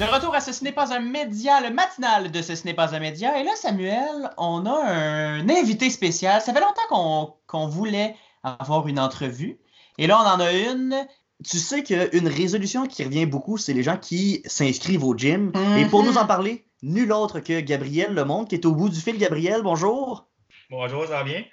[0.00, 3.00] De retour à Ce n'est pas un média, le matinal de Ce n'est pas un
[3.00, 3.38] média.
[3.38, 6.40] Et là, Samuel, on a un invité spécial.
[6.40, 9.58] Ça fait longtemps qu'on qu'on voulait avoir une entrevue.
[9.98, 11.06] Et là, on en a une.
[11.44, 15.52] Tu sais qu'une résolution qui revient beaucoup, c'est les gens qui s'inscrivent au gym.
[15.54, 15.76] Mhm.
[15.76, 18.98] Et pour nous en parler, nul autre que Gabriel Lemonde qui est au bout du
[18.98, 19.18] fil.
[19.18, 20.30] Gabriel, bonjour.
[20.70, 21.44] Bonjour, ça va bien?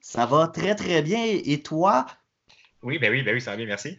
[0.00, 1.22] Ça va très très bien.
[1.22, 2.06] Et toi?
[2.82, 3.98] Oui, ben oui, ben oui, ça va bien, merci.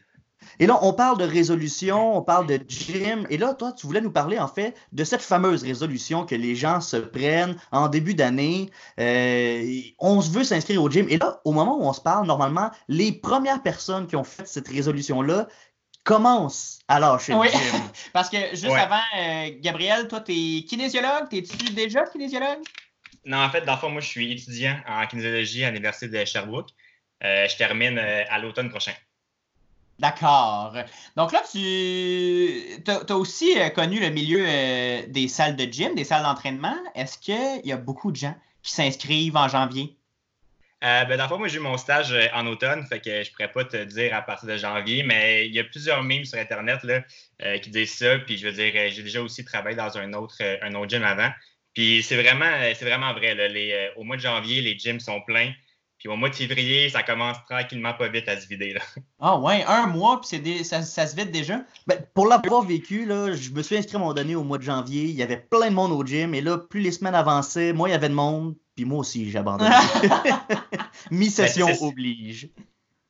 [0.60, 3.26] Et là, on parle de résolution, on parle de gym.
[3.30, 6.56] Et là, toi, tu voulais nous parler en fait de cette fameuse résolution que les
[6.56, 8.70] gens se prennent en début d'année.
[9.00, 11.08] Euh, on veut s'inscrire au gym.
[11.10, 14.48] Et là, au moment où on se parle, normalement, les premières personnes qui ont fait
[14.48, 15.48] cette résolution-là
[16.04, 17.48] commencent à lâcher Oui.
[17.52, 17.82] le gym.
[18.14, 18.80] Parce que juste Ouais.
[18.80, 21.30] avant, euh, Gabriel, toi, t'es kinésiologue?
[21.30, 22.60] T'es-tu déjà kinésiologue?
[23.26, 26.24] Non, en fait, dans le fond, moi, je suis étudiant en kinésiologie à l'Université de
[26.26, 26.70] Sherbrooke.
[27.24, 28.92] Euh, je termine euh, à l'automne prochain.
[30.00, 30.76] D'accord.
[31.16, 36.04] Donc là, tu as, aussi euh, connu le milieu euh, des salles de gym, des
[36.04, 36.76] salles d'entraînement.
[36.96, 39.96] Est-ce qu'il y a beaucoup de gens qui s'inscrivent en janvier?
[40.84, 43.52] Euh, ben, dans moi, j'ai eu mon stage euh, en automne, fait que je pourrais
[43.52, 46.82] pas te dire à partir de janvier, mais il y a plusieurs memes sur Internet
[47.62, 48.20] qui disent ça.
[48.20, 51.30] Puis je veux dire, j'ai déjà aussi travaillé dans un autre, un autre gym avant.
[51.74, 53.94] Puis c'est vraiment, vrai.
[53.96, 55.54] au mois de janvier, les gyms sont pleins.
[56.06, 58.74] Puis au mois de février, ça commence tranquillement pas vite à se vider.
[58.74, 58.82] Là.
[59.20, 61.64] Ah ouais, un mois, puis des- ça, ça se vide déjà.
[61.88, 64.60] Ben, pour l'avoir vécu, là, je me suis inscrit à un moment donné au mois
[64.60, 65.06] de janvier.
[65.06, 66.36] Il y avait plein de monde au gym.
[66.36, 68.56] Et là, plus les semaines avançaient, moins il y avait de monde.
[68.76, 69.72] Puis moi aussi, j'ai abandonné.
[71.10, 72.50] Mi-session Ben, oblige.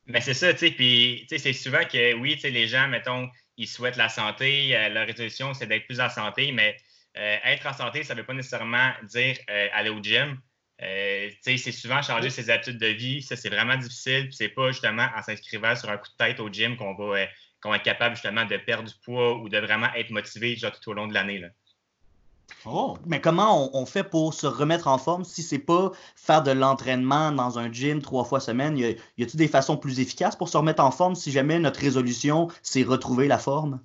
[0.06, 3.28] Mais c'est ça, tu sais, puis c'est souvent que oui, les gens, mettons,
[3.58, 6.74] ils souhaitent la santé, euh, leur résolution, c'est d'être plus en santé, mais
[7.14, 9.36] être en santé, ça ne veut pas nécessairement dire
[9.74, 10.38] aller au gym.
[10.78, 13.22] C'est souvent changer ses habitudes de vie.
[13.22, 14.28] Ça, c'est vraiment difficile.
[14.32, 17.22] Ce n'est pas justement en s'inscrivant sur un coup de tête au gym qu'on va,
[17.22, 21.06] être capable justement de perdre du poids ou de vraiment être motivé tout au long
[21.06, 21.42] de l'année.
[22.64, 26.52] Oh, mais comment on, fait pour se remettre en forme si c'est pas faire de
[26.52, 28.76] l'entraînement dans un gym trois fois semaine?
[28.76, 32.48] Y a-t-il des façons plus efficaces pour se remettre en forme si jamais notre résolution,
[32.62, 33.80] c'est retrouver la forme?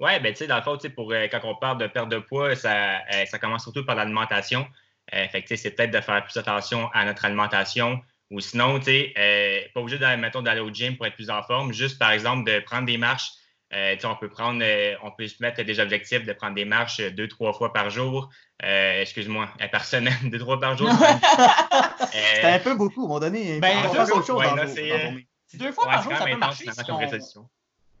[0.00, 2.18] Oui, ben, tu sais, dans le fond, pour, euh, quand on parle de perte de
[2.18, 4.66] poids, ça, euh, ça commence surtout par l'alimentation.
[5.14, 8.00] Euh, fait c'est peut-être de faire plus attention à notre alimentation.
[8.30, 11.96] Ou sinon, tu sais, pas obligé d'aller au gym pour être plus en forme, juste
[11.98, 13.30] par exemple de prendre des marches
[13.74, 17.00] euh, on peut prendre, euh, on peut se mettre des objectifs de prendre des marches
[17.00, 18.30] deux, trois fois par jour.
[18.64, 20.88] Euh, excuse-moi, par semaine, deux, trois par jour.
[22.12, 23.58] c'est un peu beaucoup, à un moment donné.
[23.58, 23.76] Ben,
[25.54, 26.64] deux fois par jour, ça peut marcher.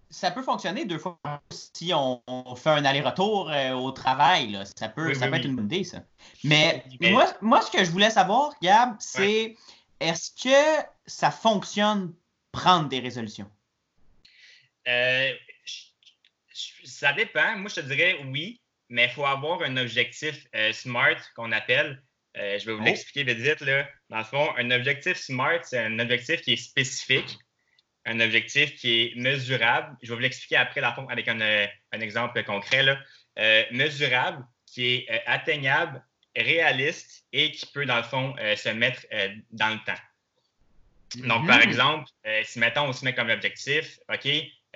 [0.08, 1.18] Ça peut fonctionner deux fois
[1.50, 2.22] si on,
[2.56, 4.58] fait un aller-retour au travail.
[4.76, 6.02] Ça peut, ça peut être une bonne idée, ça.
[6.44, 9.56] Mais, Moi, moi, ce que je voulais savoir, Gab, c'est
[10.00, 12.14] est-ce que ça fonctionne
[12.52, 13.50] prendre des résolutions?
[14.88, 15.32] Euh,
[16.84, 17.56] ça dépend.
[17.58, 22.02] Moi, je te dirais oui, mais il faut avoir un objectif euh, SMART qu'on appelle.
[22.36, 22.84] Euh, je vais vous oh.
[22.84, 23.60] l'expliquer vite vite.
[23.60, 23.88] Là.
[24.10, 27.38] Dans le fond, un objectif SMART, c'est un objectif qui est spécifique,
[28.06, 29.96] un objectif qui est mesurable.
[30.02, 32.82] Je vais vous l'expliquer après la avec un, euh, exemple concret.
[32.82, 32.98] Là.
[33.70, 36.02] mesurable, qui est atteignable,
[36.34, 39.02] réaliste et qui peut, dans le fond, se mettre
[39.50, 40.00] dans le temps.
[41.28, 41.62] Donc, par mm-hmm.
[41.62, 42.10] exemple,
[42.44, 44.26] si mettons on se met comme objectif, OK,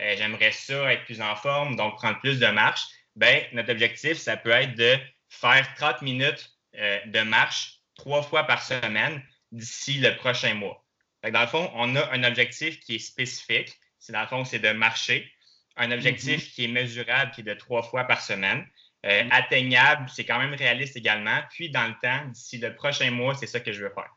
[0.00, 4.16] euh, j'aimerais ça être plus en forme, donc prendre plus de marche, ben, notre objectif,
[4.16, 4.96] ça peut être de
[5.28, 10.82] faire 30 minutes euh, de marche trois fois par semaine d'ici le prochain mois.
[11.28, 13.78] Dans le fond, on a un objectif qui est spécifique.
[13.98, 15.30] C'est dans le fond, c'est de marcher.
[15.76, 16.54] Un objectif mm-hmm.
[16.54, 18.66] qui est mesurable, qui est de trois fois par semaine.
[19.06, 19.32] Euh, mm-hmm.
[19.32, 21.40] Atteignable, c'est quand même réaliste également.
[21.50, 24.10] Puis dans le temps, d'ici le prochain mois, c'est ça que je veux faire.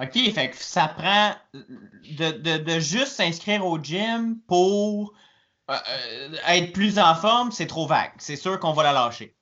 [0.00, 5.14] OK, fait que ça prend de, juste s'inscrire au gym pour
[5.70, 8.10] euh, euh, être plus en forme, c'est trop vague.
[8.18, 9.34] C'est sûr qu'on va la lâcher.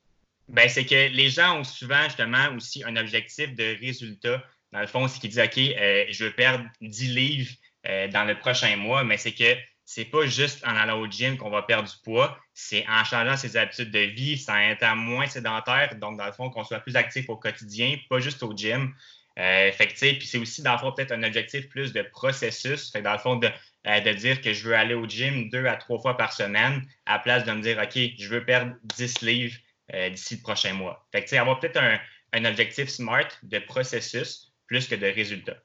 [0.48, 4.42] Ben, c'est que les gens ont souvent justement aussi un objectif de résultat.
[4.72, 7.50] Dans le fond, c'est qu'ils disent OK, euh, je veux perdre 10 livres
[7.84, 11.50] dans le prochain mois, mais c'est que c'est pas juste en allant au gym qu'on
[11.50, 15.96] va perdre du poids, c'est en changeant ses habitudes de vie, ça étant moins sédentaire,
[15.96, 18.94] donc dans le fond, qu'on soit plus actif au quotidien, pas juste au gym.
[19.38, 22.90] Euh, fait puis c'est aussi, dans peut-être un objectif plus de processus.
[22.90, 23.48] Fait dans le fond, de,
[23.86, 26.86] euh, de, dire que je veux aller au gym deux à trois fois par semaine,
[27.06, 29.56] à la place de me dire, OK, je veux perdre 10 livres
[29.94, 31.06] euh, d'ici le prochain mois.
[31.12, 31.98] Fait que, avoir peut-être un,
[32.32, 35.58] un objectif SMART de processus plus que de résultats.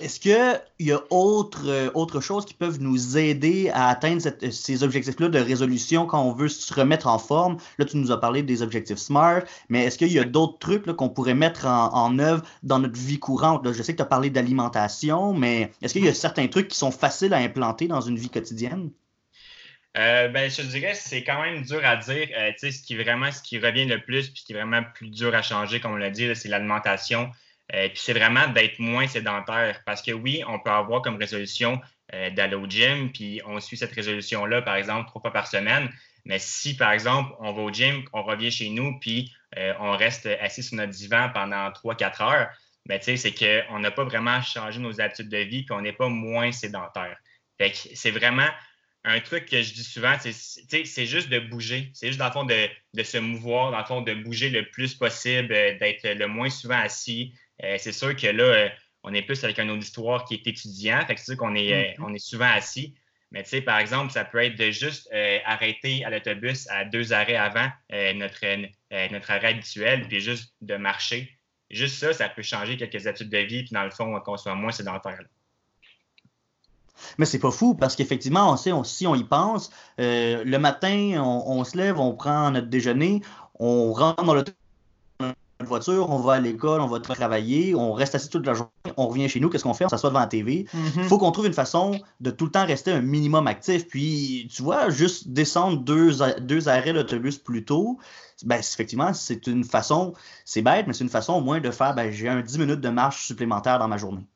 [0.00, 4.82] Est-ce qu'il y a autre, euh, autre chose qui peuvent nous aider à atteindre ces
[4.82, 7.56] objectifs-là de résolution quand on veut se remettre en forme?
[7.78, 10.84] Là, tu nous as parlé des objectifs SMART, mais est-ce qu'il y a d'autres trucs
[10.84, 13.66] qu'on pourrait mettre en, œuvre dans notre vie courante?
[13.72, 16.76] je sais que tu as parlé d'alimentation, mais est-ce qu'il y a certains trucs qui
[16.76, 18.90] sont faciles à implanter dans une vie quotidienne?
[19.96, 22.28] Euh, ben, je dirais que c'est quand même dur à dire.
[22.36, 25.08] Euh, ce qui vraiment ce qui revient le plus, puis ce qui est vraiment plus
[25.08, 27.30] dur à changer, comme on l'a dit, c'est l'alimentation.
[27.72, 31.80] Euh, puis c'est vraiment d'être moins sédentaire parce que oui, on peut avoir comme résolution
[32.12, 35.90] euh, d'aller au gym, puis on suit cette résolution-là, par exemple, trois fois par semaine.
[36.26, 39.96] Mais si, par exemple, on va au gym, on revient chez nous, puis euh, on
[39.96, 42.48] reste assis sur notre divan pendant trois, quatre heures,
[42.86, 46.08] ben, c'est qu'on n'a pas vraiment changé nos habitudes de vie, puis on n'est pas
[46.08, 47.16] moins sédentaire.
[47.56, 48.48] Fait que c'est vraiment
[49.04, 51.90] un truc que je dis souvent, c'est juste de bouger.
[51.94, 54.68] C'est juste, dans le fond, de, de, se mouvoir, dans le fond, de bouger le
[54.70, 58.68] plus possible, d'être le moins souvent assis, euh, c'est sûr que là, euh,
[59.02, 61.72] on est plus avec un auditoire qui est étudiant, fait que c'est sûr qu'on est,
[61.72, 62.04] euh, mm-hmm.
[62.04, 62.94] on est souvent assis.
[63.30, 65.10] Mais tu sais, par exemple, ça peut être de juste
[65.44, 71.36] arrêter à l'autobus à deux arrêts avant notre, notre arrêt habituel, puis juste de marcher.
[71.68, 74.54] Juste ça, ça peut changer quelques habitudes de vie, puis dans le fond, qu'on soit
[74.54, 75.18] moins sédentaire.
[77.18, 81.58] Mais c'est pas fou parce qu'effectivement, on sait, si on y pense, le matin, on,
[81.58, 83.20] on, se lève, on prend notre déjeuner,
[83.58, 84.54] on rentre dans l'autobus
[85.66, 89.08] voiture, on va à l'école, on va travailler, on reste assis toute la journée, on
[89.08, 89.84] revient chez nous, qu'est-ce qu'on fait?
[89.84, 90.66] On s'assoit devant la TV.
[90.72, 91.08] Il mm-hmm.
[91.08, 93.88] faut qu'on trouve une façon de tout le temps rester un minimum actif.
[93.88, 97.98] Puis, tu vois, juste descendre deux, deux arrêts d'autobus plus tôt,
[98.44, 101.94] ben, effectivement, c'est une façon, c'est bête, mais c'est une façon au moins de faire,
[101.94, 104.26] ben, j'ai un 10 minutes de marche supplémentaire dans ma journée.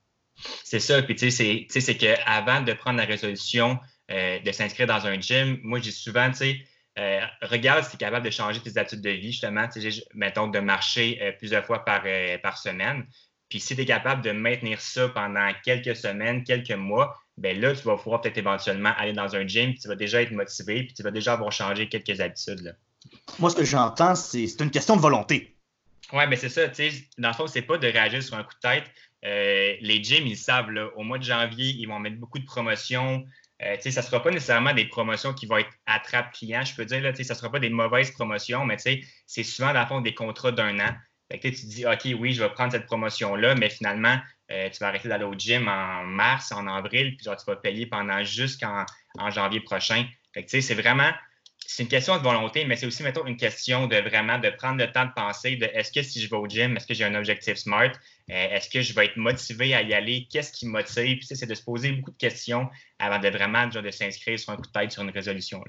[0.64, 1.03] C'est ça.
[1.03, 3.79] Puis, tu sais, c'est qu'avant de prendre la résolution
[4.11, 6.61] euh, de s'inscrire dans un gym, moi, j'ai souvent, tu sais,
[6.99, 9.69] euh, regarde si tu es capable de changer tes habitudes de vie, justement,
[10.15, 13.07] mettons de marcher euh, plusieurs fois par, euh, par semaine.
[13.49, 17.75] Puis si tu es capable de maintenir ça pendant quelques semaines, quelques mois, ben là,
[17.75, 20.83] tu vas pouvoir peut-être éventuellement aller dans un gym, puis tu vas déjà être motivé,
[20.83, 22.77] puis tu vas déjà avoir changé quelques habitudes.
[23.39, 25.55] Moi, ce que j'entends, c'est une question de volonté.
[26.13, 26.67] Oui, mais c'est ça.
[27.19, 28.85] Dans le fond, c'est pas de réagir sur un coup de tête.
[29.23, 33.25] Les gyms, ils savent, là, au mois de janvier, ils vont mettre beaucoup de promotions.
[33.62, 36.85] Euh, ça ne sera pas nécessairement des promotions qui vont être attrape client, je peux
[36.85, 37.01] dire.
[37.01, 40.14] Là, ça ne sera pas des mauvaises promotions, mais c'est souvent, dans le fond, des
[40.14, 40.94] contrats d'un an.
[41.31, 44.16] Fait tu te dis, OK, oui, je vais prendre cette promotion-là, mais finalement,
[44.51, 47.87] euh, tu vas arrêter d'aller au gym en mars, en avril, puis tu vas payer
[47.87, 48.87] pendant jusqu'en
[49.18, 50.07] en janvier prochain.
[50.47, 51.11] c'est vraiment,
[51.59, 54.79] c'est une question de volonté, mais c'est aussi, mettons, une question de vraiment de prendre
[54.79, 57.05] le temps de penser de est-ce que si je vais au gym, est-ce que j'ai
[57.05, 57.92] un objectif SMART?
[58.31, 60.27] Euh, est-ce que je vais être motivé à y aller?
[60.31, 61.21] Qu'est-ce qui me motive?
[61.23, 64.57] C'est de se poser beaucoup de questions avant de vraiment genre, de s'inscrire sur un
[64.57, 65.62] coup de tête sur une résolution.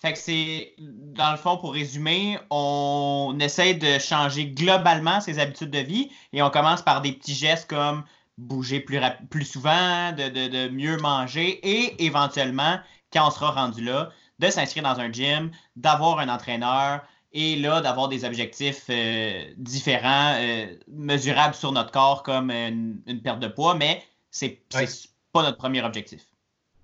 [0.00, 5.70] Fait que c'est, dans le fond, pour résumer, on essaie de changer globalement ses habitudes
[5.70, 8.04] de vie et on commence par des petits gestes comme
[8.36, 12.78] bouger plus, plus souvent, de, de, mieux manger et éventuellement,
[13.12, 14.10] quand on sera rendu là,
[14.40, 17.02] de s'inscrire dans un gym, d'avoir un entraîneur
[17.34, 23.40] et là, d'avoir des objectifs euh, différents, euh, mesurables sur notre corps comme une, perte
[23.40, 24.86] de poids, mais c'est n'est
[25.32, 26.22] pas notre premier objectif.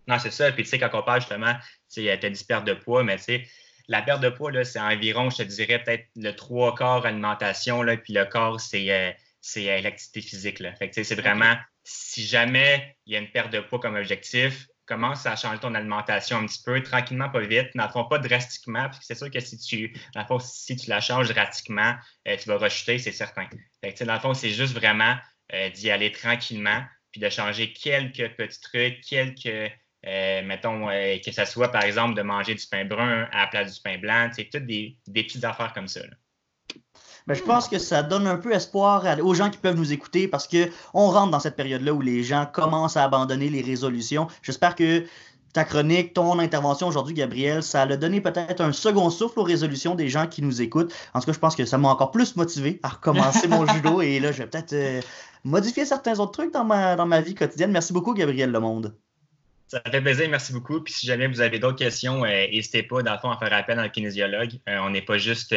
[0.09, 0.51] Non, c'est ça.
[0.51, 1.55] Puis tu sais, quand on parle justement,
[1.93, 3.49] tu sais, dit perte de poids, mais tu sais,
[3.87, 7.97] la perte de poids, c'est environ, je te dirais, peut-être le trois quarts alimentation, là,
[7.97, 10.59] puis le corps, c'est euh, l'activité physique.
[10.59, 10.75] Là.
[10.75, 14.67] Fait que c'est vraiment, si jamais il y a une perte de poids comme objectif,
[14.91, 18.19] commence à changer ton alimentation un petit peu, tranquillement, pas vite, dans le fond, pas
[18.19, 21.95] drastiquement, parce que c'est sûr que si tu, dans le si tu la changes drastiquement,
[22.27, 23.47] euh, tu vas rechuter, c'est certain.
[23.85, 25.15] Fait dans le fond, c'est juste vraiment
[25.55, 29.73] euh, d'y aller tranquillement, puis de changer quelques petits trucs, quelques,
[30.07, 33.77] euh, mettons, que ce soit, par exemple, de manger du pain brun à la place
[33.77, 36.01] du pain blanc, c'est toutes des, petites affaires comme ça.
[37.27, 40.29] Mais je pense que ça donne un peu espoir aux gens qui peuvent nous écouter
[40.29, 44.27] parce qu'on rentre dans cette période-là où les gens commencent à abandonner les résolutions.
[44.43, 45.05] J'espère que
[45.53, 49.95] ta chronique, ton intervention aujourd'hui, Gabriel, ça a donné peut-être un second souffle aux résolutions
[49.95, 50.93] des gens qui nous écoutent.
[51.13, 54.01] En tout cas, je pense que ça m'a encore plus motivé à recommencer mon judo
[54.01, 55.01] et là, je vais peut-être euh,
[55.45, 57.73] modifier certains autres trucs dans ma, dans ma vie quotidienne.
[57.73, 58.95] Merci beaucoup, Gabriel Lemonde.
[59.67, 60.81] Ça fait plaisir, merci beaucoup.
[60.81, 63.53] Puis si jamais vous avez d'autres questions, euh, n'hésitez pas, dans le fond, à faire
[63.53, 64.53] appel à un kinésiologue.
[64.69, 65.55] Euh, on n'est pas juste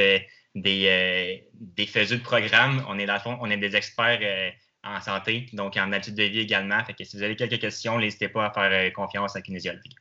[0.56, 2.84] des, euh, des faiseux de programme.
[2.88, 4.50] On est dans le fond, on est des experts euh,
[4.84, 6.84] en santé, donc en habitude de vie également.
[6.84, 9.96] Fait que si vous avez quelques questions, n'hésitez pas à faire euh, confiance à Kinésiologie.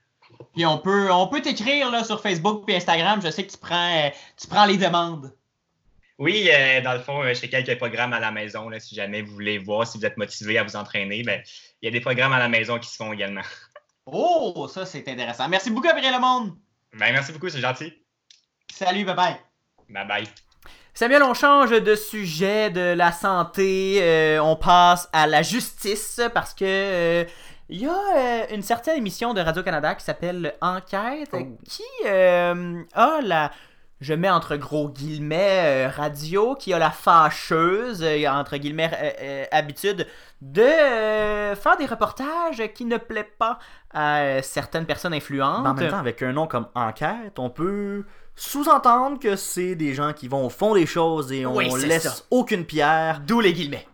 [0.55, 3.21] Puis on peut, on peut t'écrire là, sur Facebook et Instagram.
[3.23, 4.11] Je sais que tu prends,
[4.41, 5.33] tu prends les demandes.
[6.19, 6.49] Oui,
[6.85, 8.69] dans le fond, j'ai quelques programmes à la maison.
[8.69, 11.43] Là, si jamais vous voulez voir, si vous êtes motivé à vous entraîner, ben,
[11.81, 13.43] il y a des programmes à la maison qui se font également.
[14.07, 15.49] Oh, ça c'est intéressant.
[15.49, 16.57] Merci beaucoup, Gabriel Le Monde.
[16.93, 17.93] Ben, merci beaucoup, c'est gentil.
[18.71, 19.52] Salut, bye bye.
[19.89, 20.29] Bye bye.
[20.95, 26.53] Samuel, on change de sujet de la santé, euh, on passe à la justice parce
[26.53, 27.25] que il euh,
[27.71, 31.39] y a euh, une certaine émission de Radio-Canada qui s'appelle Enquête oh.
[31.67, 33.51] qui a la
[34.03, 40.07] je mets entre gros guillemets radio qui a la fâcheuse entre guillemets habitude
[40.43, 40.63] de
[41.55, 43.59] faire des reportages qui ne plaisent pas
[43.95, 45.67] à certaines personnes influentes.
[45.67, 50.13] en même temps avec un nom comme Enquête, on peut sous-entendre que c'est des gens
[50.13, 53.21] qui vont au fond des choses et on laisse aucune pierre.
[53.27, 53.87] D'où les guillemets.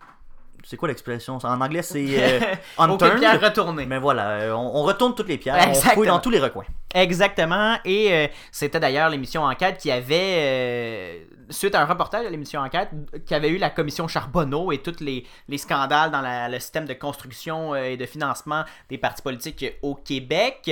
[0.68, 2.40] C'est quoi l'expression En anglais, c'est euh,
[2.79, 3.87] Aucune pierre retournée.
[3.87, 6.66] Mais voilà, euh, on, retourne toutes les pierres, on fouille dans tous les recoins.
[6.94, 7.79] Exactement.
[7.87, 12.90] Et euh, c'était d'ailleurs l'émission Enquête qui avait, suite à un reportage de l'émission Enquête,
[13.24, 15.24] qui avait eu la commission Charbonneau et tous les,
[15.57, 20.70] scandales dans le système de construction et de financement des partis politiques au Québec.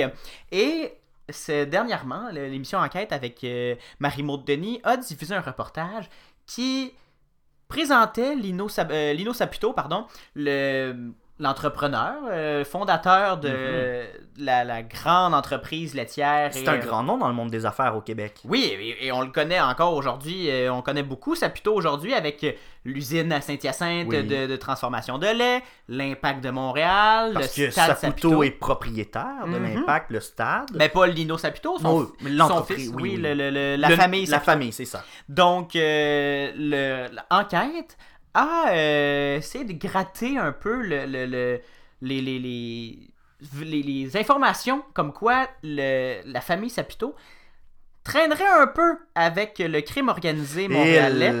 [0.51, 0.93] Et
[1.65, 6.09] dernièrement, l'émission Enquête avec euh, Marie-Maud Denis a diffusé un reportage
[6.45, 6.93] qui
[7.67, 14.45] présentait Lino, euh, Lino Saputo, pardon, le l'entrepreneur, euh, fondateur de mhm.
[14.45, 16.49] la, grande entreprise laitière.
[16.51, 18.41] C'est un euh, grand nom dans le monde des affaires au Québec.
[18.45, 20.49] Oui, et, on le connaît encore aujourd'hui.
[20.49, 22.43] Euh, on connaît beaucoup Saputo aujourd'hui avec
[22.85, 29.45] l'usine à Saint-Hyacinthe de, transformation de lait, l'impact de Montréal, Parce que Saputo, est propriétaire
[29.45, 29.75] de mhm.
[29.75, 30.69] l'impact, le stade.
[30.73, 32.07] Mais pas Lino Saputo, son,
[32.63, 32.91] fils.
[32.95, 34.25] Oui, la famille.
[34.25, 35.03] La famille, c'est ça.
[35.29, 35.75] Donc,
[37.29, 37.97] l'enquête
[38.37, 41.59] a euh, de gratter un peu le, le,
[42.01, 43.09] les, les,
[43.63, 47.15] les, informations comme quoi la famille Saputo
[48.03, 51.33] traînerait un peu avec le crime organisé eh montréalais.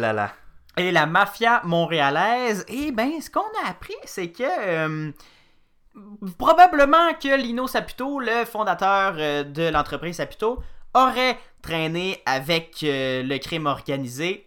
[0.77, 2.65] Et, la mafia montréalaise.
[2.67, 5.11] Et ben, ce qu'on a appris, c'est que euh,
[6.37, 10.61] probablement que Lino Saputo, le fondateur euh, de l'entreprise Saputo,
[10.93, 14.46] aurait traîné avec le crime organisé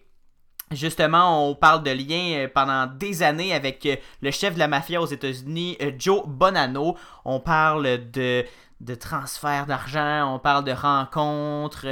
[0.71, 4.69] Justement, on parle de liens euh, pendant des années avec euh, le chef de la
[4.69, 6.97] mafia aux États-Unis, euh, Joe Bonanno.
[7.25, 8.45] On parle de,
[8.79, 11.87] de transfert d'argent, on parle de rencontres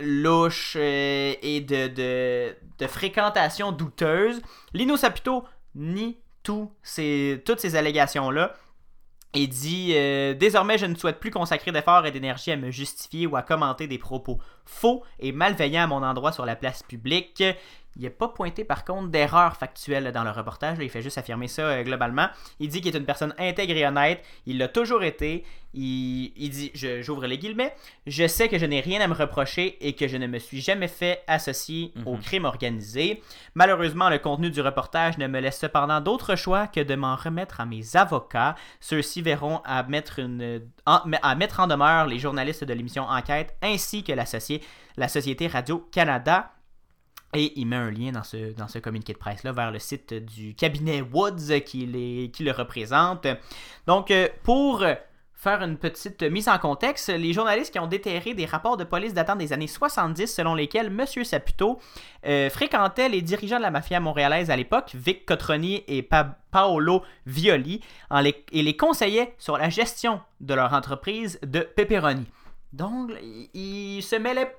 [0.00, 4.40] louches et de, de, de, fréquentation douteuse.
[4.72, 8.54] Lino Saputo nie toutes ces allégations-là
[9.32, 9.94] et dit
[10.38, 13.86] Désormais, je ne souhaite plus consacrer d'efforts et d'énergie à me justifier ou à commenter
[13.86, 17.42] des propos faux et malveillants à mon endroit sur la place publique.
[17.96, 20.78] Il n'a pas pointé par contre d'erreur factuelle dans le reportage.
[20.80, 22.28] il fait juste affirmer ça euh, globalement.
[22.58, 24.24] Il dit qu'il est une personne intègre et honnête.
[24.46, 25.44] Il l'a toujours été.
[25.72, 27.72] Il, dit, j'ouvre les guillemets,
[28.04, 30.60] je sais que je n'ai rien à me reprocher et que je ne me suis
[30.60, 32.20] jamais fait associer au mhm.
[32.20, 33.22] crime organisé.
[33.54, 37.60] Malheureusement, le contenu du reportage ne me laisse cependant d'autre choix que de m'en remettre
[37.60, 38.56] à mes avocats.
[38.80, 43.54] Ceux-ci verront à mettre, une, en, à mettre en demeure les journalistes de l'émission Enquête
[43.62, 46.50] ainsi que la Société Radio-Canada.
[47.34, 50.14] Et il met un lien dans ce, dans ce communiqué de presse-là vers le site
[50.14, 53.26] du cabinet Woods qui, les, qui le représente.
[53.86, 54.84] Donc, euh, pour
[55.40, 59.14] faire une petite mise en contexte, les journalistes qui ont déterré des rapports de police
[59.14, 61.06] datant des années 70 selon lesquels M.
[61.24, 61.78] Saputo
[62.26, 66.06] euh, fréquentait les dirigeants de la mafia montréalaise à l'époque, Vic Cotroni et
[66.50, 67.80] Paolo Violi,
[68.52, 72.26] et les conseillait sur la gestion de leur entreprise de pepperoni.
[72.74, 73.10] Donc,
[73.54, 74.54] il se mêlait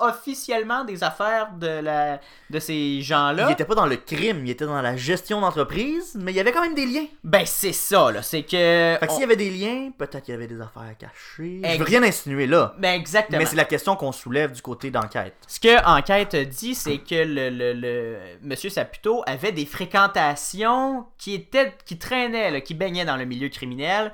[0.00, 3.46] officiellement des affaires de, la, de ces gens-là.
[3.48, 6.40] Il était pas dans le crime, il était dans la gestion d'entreprise, mais il y
[6.40, 7.06] avait quand même des liens.
[7.24, 8.22] Ben, c'est ça, là.
[8.22, 8.96] C'est que.
[9.00, 11.60] Fait que s'il y avait des liens, peut-être qu'il y avait des affaires cachées.
[11.64, 12.74] Je veux rien insinuer là.
[12.78, 13.38] Ben, exactement.
[13.38, 15.34] Mais c'est la question qu'on soulève du côté d'enquête.
[15.46, 21.34] Ce que enquête dit, c'est que le, le, le, Monsieur Saputo avait des fréquentations qui
[21.34, 21.74] étaient.
[21.84, 24.12] qui traînaient, qui baignaient dans le milieu criminel.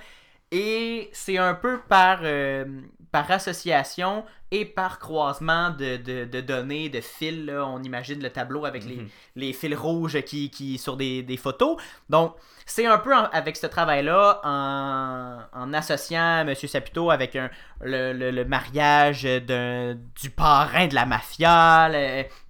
[0.51, 2.65] Et c'est un peu par, euh,
[3.13, 7.51] par association et par croisement de, données, de fils.
[7.51, 9.07] On imagine le tableau avec les,
[9.47, 9.53] mhm.
[9.53, 11.77] fils rouges qui, qui sur des, photos.
[12.09, 12.35] Donc,
[12.67, 16.55] c'est un peu avec ce travail-là, en, associant M.
[16.55, 21.91] Saputo avec un, le, mariage du parrain de la mafia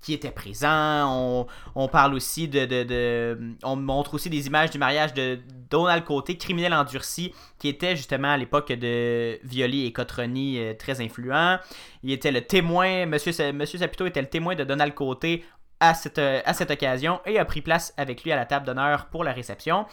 [0.00, 1.46] qui était présent.
[1.74, 5.38] On, parle aussi de, de, On montre aussi des images du mariage de
[5.70, 11.00] Donald Côté, criminel endurci, qui était justement à l'époque de Violi et Cotroni euh, très
[11.00, 11.58] influent.
[12.02, 15.44] Il était le témoin, Monsieur, Monsieur Saputo était le témoin de Donald Côté
[15.80, 19.06] à cette, à cette occasion et a pris place avec lui à la table d'honneur
[19.06, 19.86] pour la réception.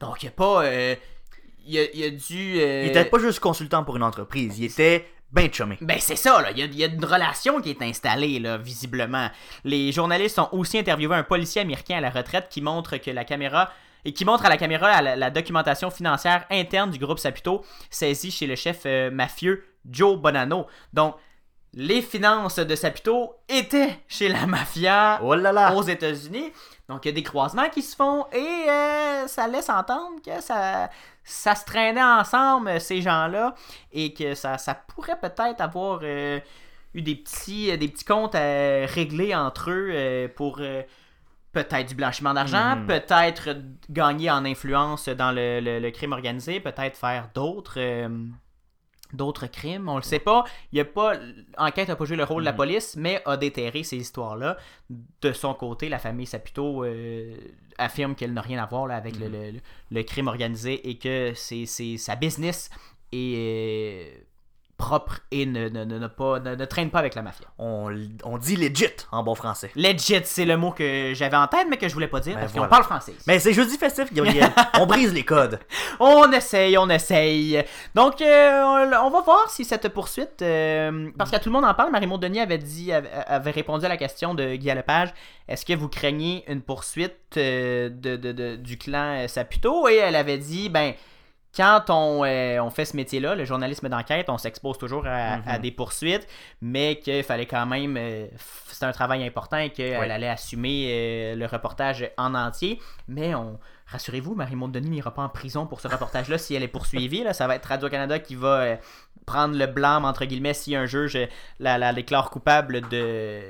[0.00, 0.64] Donc, il n'y a pas.
[0.64, 0.94] Euh,
[1.66, 2.60] il, a, dû.
[2.60, 5.76] Euh, il était pas juste consultant pour une entreprise, il était ben chumé.
[5.82, 6.50] Ben c'est ça, là.
[6.52, 9.28] Il y, a, il y, a, une relation qui est installée, là, visiblement.
[9.64, 13.24] Les journalistes ont aussi interviewé un policier américain à la retraite qui montre que la
[13.24, 13.70] caméra
[14.06, 18.46] et qui montre à la caméra la, documentation financière interne du groupe Saputo saisie chez
[18.46, 20.66] le chef euh, mafieux Joe Bonanno.
[20.94, 21.16] Donc,
[21.80, 25.34] les finances de Saputo étaient chez la mafia oh
[25.76, 26.52] aux États-Unis.
[26.88, 30.42] Donc, il y a des croisements qui se font et euh, ça laisse entendre que
[30.42, 30.90] ça,
[31.22, 33.54] ça se traînait ensemble, ces gens-là,
[33.92, 36.40] et que ça, ça pourrait peut-être avoir euh,
[36.94, 40.60] eu des petits, des petits comptes à régler entre eux pour
[41.52, 42.86] peut-être du blanchiment d'argent, mhm.
[42.86, 43.56] peut-être
[43.90, 48.08] gagner en influence dans le, crime organisé, peut-être faire d'autres euh,
[49.12, 50.44] d'autres crimes, on le sait pas.
[50.72, 51.14] Il y a pas
[51.56, 52.58] enquête n'a pas joué le rôle de la mhm.
[52.58, 54.56] police, mais a déterré ces histoires-là.
[55.22, 57.36] De son côté, la famille Saputo euh,
[57.78, 59.60] affirme qu'elle n'a rien à voir avec le, mhm.
[59.90, 62.70] le, crime organisé et que c'est sa business
[63.12, 64.12] et
[64.78, 67.48] propre et ne, ne, ne, pas, ne, traîne pas avec la mafia.
[67.58, 67.92] On,
[68.24, 69.70] on, dit legit en bon français.
[69.74, 72.42] Legit, c'est le mot que j'avais en tête, mais que je voulais pas dire ben
[72.42, 73.14] parce qu'on parle français.
[73.26, 74.48] Mais c'est jeudi festif, Gabriel.
[74.78, 75.58] on brise les codes.
[75.98, 77.62] On essaye, on essaye.
[77.96, 80.42] Donc, euh, on, va voir si cette poursuite.
[80.42, 83.88] Euh, parce que tout le monde en parle, Marie-Maud Denis avait, dit, avait, répondu à
[83.88, 85.12] la question de Guy Lepage
[85.48, 89.88] est-ce que vous craignez une poursuite euh, de, de, de, du clan Saputo?
[89.88, 90.92] Et elle avait dit ben
[91.56, 95.58] quand euh, on, fait ce métier-là, le journalisme d'enquête, on s'expose toujours à, mhm.
[95.62, 96.26] des poursuites,
[96.60, 97.96] mais qu'il fallait quand même.
[97.96, 98.26] Euh,
[98.68, 102.80] c'est un travail important et qu'elle allait assumer euh, le reportage en entier.
[103.08, 103.58] Mais on.
[103.86, 107.24] Rassurez-vous, Marie-Maud Denis n'ira pas en prison pour ce reportage-là si elle est poursuivie.
[107.24, 107.32] Là.
[107.32, 108.76] Ça va être Radio-Canada qui va
[109.24, 111.18] prendre le blâme, entre guillemets, si un juge
[111.58, 113.40] la, la déclare coupable de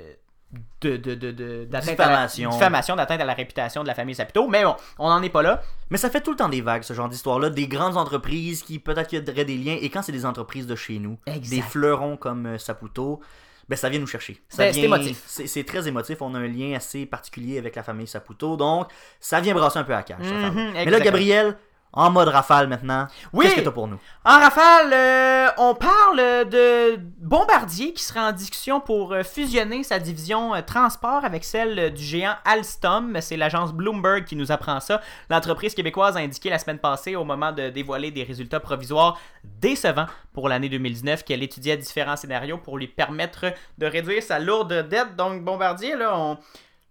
[0.81, 5.09] de, de, de, diffamation, d'atteinte à la réputation de la famille Saputo, mais bon, on
[5.09, 5.63] n'en est pas là.
[5.91, 8.79] Mais ça fait tout le temps des vagues, ce genre d'histoire-là, des grandes entreprises qui
[8.79, 12.17] peut-être y aurait des liens, et quand c'est des entreprises de chez nous, des fleurons
[12.17, 13.21] comme euh, Saputo,
[13.69, 14.41] ben ça vient nous chercher.
[14.57, 15.23] Ben, c'est émotif.
[15.27, 18.89] C'est très émotif, on a un lien assez particulier avec la famille Saputo, donc
[19.21, 20.21] ça vient brasser un peu à cache.
[20.21, 21.59] Mhm, mais là, Gabriel,
[21.92, 23.07] en mode rafale maintenant.
[23.33, 23.44] Oui.
[23.44, 23.98] Qu'est-ce que t'as pour nous?
[24.24, 29.99] En rafale, euh, on parle de Bombardier qui sera en discussion pour euh, fusionner sa
[29.99, 33.18] division euh, transport avec celle du géant Alstom.
[33.20, 35.01] C'est l'agence Bloomberg qui nous apprend ça.
[35.30, 40.07] L'entreprise québécoise a indiqué la semaine passée, au moment de dévoiler des résultats provisoires décevants
[40.32, 43.47] pour l'année 2019, qu'elle étudiait différents scénarios pour lui permettre
[43.78, 45.16] de réduire sa lourde dette.
[45.16, 46.39] Donc Bombardier, là, on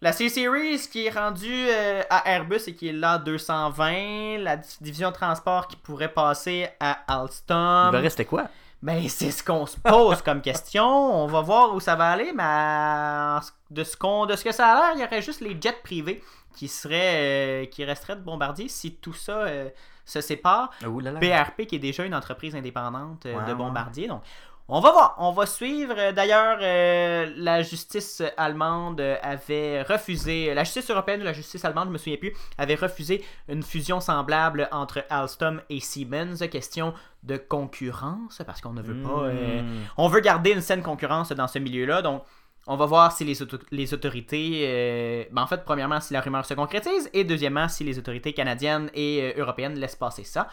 [0.02, 4.38] la C-Series qui est rendue euh, à Airbus et qui est là 220.
[4.40, 7.90] La division transport qui pourrait passer à Alstom.
[7.90, 8.48] Il va rester quoi?
[8.84, 10.86] Ben, c'est ce qu'on se pose comme question.
[10.86, 13.40] On va voir où ça va aller, mais
[13.72, 15.80] de ce, qu'on, de ce que ça a l'air, il y aurait juste les jets
[15.84, 16.24] privés
[16.56, 19.70] qui seraient, euh, qui resteraient de Bombardier si tout ça euh,
[20.06, 20.70] se sépare.
[20.84, 24.08] BRP qui est déjà une entreprise indépendante de Bombardier.
[24.08, 24.22] Donc,
[24.70, 26.12] on va voir, on va suivre.
[26.12, 31.94] D'ailleurs, euh, la justice allemande avait refusé, la justice européenne ou la justice allemande, je
[31.94, 36.38] me souviens plus, avait refusé une fusion semblable entre Alstom et Siemens.
[36.52, 36.94] Question
[37.24, 39.24] de concurrence, parce qu'on ne veut pas.
[39.24, 39.86] Euh, hmm.
[39.96, 42.02] on veut garder une saine concurrence dans ce milieu-là.
[42.02, 42.24] Donc,
[42.70, 43.38] on va voir si les,
[43.72, 44.66] les autorités.
[44.66, 48.34] Euh, ben en fait, premièrement, si la rumeur se concrétise, et deuxièmement, si les autorités
[48.34, 50.50] canadiennes et européennes laissent passer ça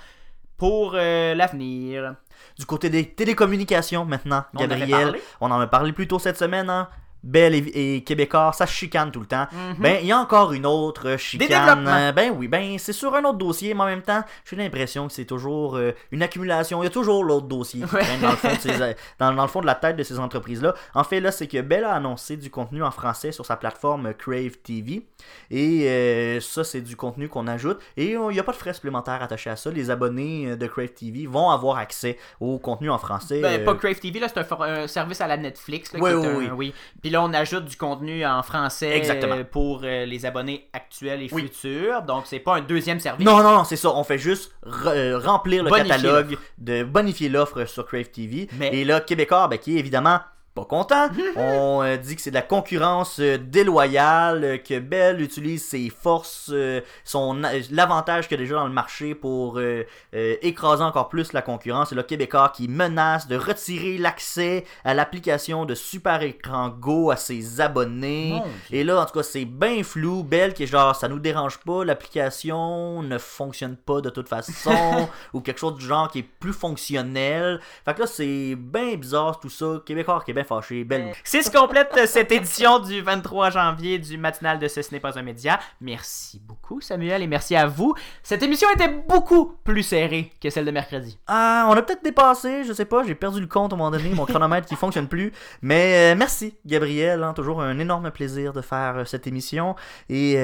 [0.56, 2.14] pour l'avenir.
[2.58, 6.88] Du côté des télécommunications maintenant, Gabriel, on en a parlé plus tôt cette semaine, hein?
[7.24, 9.46] Belle et, Québécois, ça chicane tout le temps.
[9.50, 9.76] Mhm.
[9.78, 12.12] Ben, il y a encore une autre chicane.
[12.14, 15.12] ben oui, ben c'est sur un autre dossier, mais en même temps, j'ai l'impression que
[15.14, 16.82] c'est toujours euh, une accumulation.
[16.82, 19.74] Il y a toujours l'autre dossier dans, le fond de dans, le fond de la
[19.74, 20.74] tête de ces entreprises-là.
[20.94, 24.12] En fait, là, c'est que Bell a annoncé du contenu en français sur sa plateforme
[24.12, 25.06] Crave TV.
[25.50, 27.78] Et euh, ça, c'est du contenu qu'on ajoute.
[27.96, 29.70] Et il n'y a pas de frais supplémentaires attachés à ça.
[29.70, 33.40] Les abonnés euh, de Crave TV vont avoir accès au contenu en français.
[33.40, 35.90] Ben, pas Crave TV, là, c'est un, service à la Netflix.
[35.94, 36.74] oui, oui, oui.
[37.00, 39.02] Puis là, on ajoute du contenu en français
[39.50, 42.02] pour euh, les abonnés actuels et futurs.
[42.02, 43.24] Donc, c'est pas un deuxième service.
[43.24, 43.90] Non, non, non, c'est ça.
[43.94, 44.52] On fait juste
[44.86, 48.48] euh, remplir le catalogue, de bonifier l'offre sur Crave TV.
[48.60, 50.20] Et là, Québécois, ben, qui est évidemment
[50.54, 51.08] pas content.
[51.36, 55.90] On euh, dit que c'est de la concurrence euh, déloyale, euh, que Bell utilise ses
[55.90, 56.52] forces,
[57.04, 59.60] son l'avantage qu'il a déjà dans le marché pour
[60.12, 61.88] écraser encore plus la concurrence.
[61.88, 67.16] C'est le Québécois qui menace de retirer l'accès à l'application de Super Écran Go à
[67.16, 68.40] ses abonnés.
[68.70, 70.22] Et là, en tout cas, c'est bien flou.
[70.22, 75.08] Bell qui est genre, ça nous dérange pas, l'application ne fonctionne pas de toute façon,
[75.32, 77.60] ou quelque chose du genre qui est plus fonctionnel.
[77.84, 79.82] Fait que là, c'est bien bizarre tout ça.
[79.84, 80.84] Québécois qui fâché.
[80.84, 81.12] Belle.
[81.24, 85.00] C'est ce complète euh, cette édition du 23 janvier du matinal de Ce, ce n'est
[85.00, 85.58] pas un média.
[85.80, 87.94] Merci beaucoup, Samuel, et merci à vous.
[88.22, 91.18] Cette émission était beaucoup plus serrée que celle de mercredi.
[91.26, 93.90] Ah, on a peut-être dépassé, je sais pas, j'ai perdu le compte à un moment
[93.90, 95.32] donné, mon chronomètre qui fonctionne plus.
[95.62, 97.22] Mais euh, merci, Gabriel.
[97.22, 99.74] Hein, toujours un énorme plaisir de faire euh, cette émission.
[100.08, 100.36] Et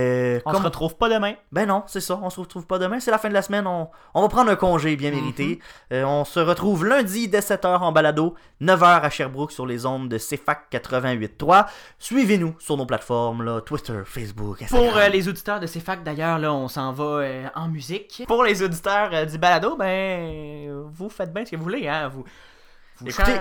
[0.47, 1.35] on se retrouve pas demain.
[1.53, 3.01] Ben non, c'est ça, on se retrouve pas demain.
[3.01, 3.67] C'est la fin de la semaine.
[3.67, 5.61] On, on va prendre un congé bien mérité.
[5.91, 6.05] Mhm.
[6.05, 10.71] on se retrouve lundi dès 7h en balado, 9h à Sherbrooke sur les de CFAC
[10.71, 11.67] 88.3.
[11.99, 14.89] Suivez-nous sur nos plateformes, là, Twitter, Facebook, Instagram.
[14.89, 18.23] Pour euh, les auditeurs de CFAC, d'ailleurs, là, on s'en va euh, en musique.
[18.27, 22.09] Pour les auditeurs euh, du balado, ben, vous faites bien ce que vous voulez, hein,
[22.09, 22.25] vous...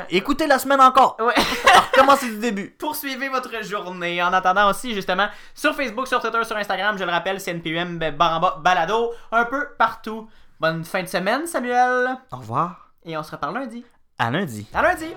[0.10, 1.18] Écoutez, la semaine encore.
[1.20, 1.34] Ouais.
[1.94, 2.70] commencez du début.
[2.80, 4.22] Poursuivez votre journée.
[4.24, 8.16] En attendant aussi, justement, sur Facebook, sur Twitter, sur Instagram, je le rappelle, CNPUM, ben,
[8.16, 10.30] Baramba, Balado, un peu partout.
[10.60, 12.18] Bonne fin de semaine, Samuel.
[12.32, 12.90] Au revoir.
[13.06, 13.86] Et on se reparle lundi.
[14.18, 14.68] À lundi.
[14.74, 15.14] À lundi.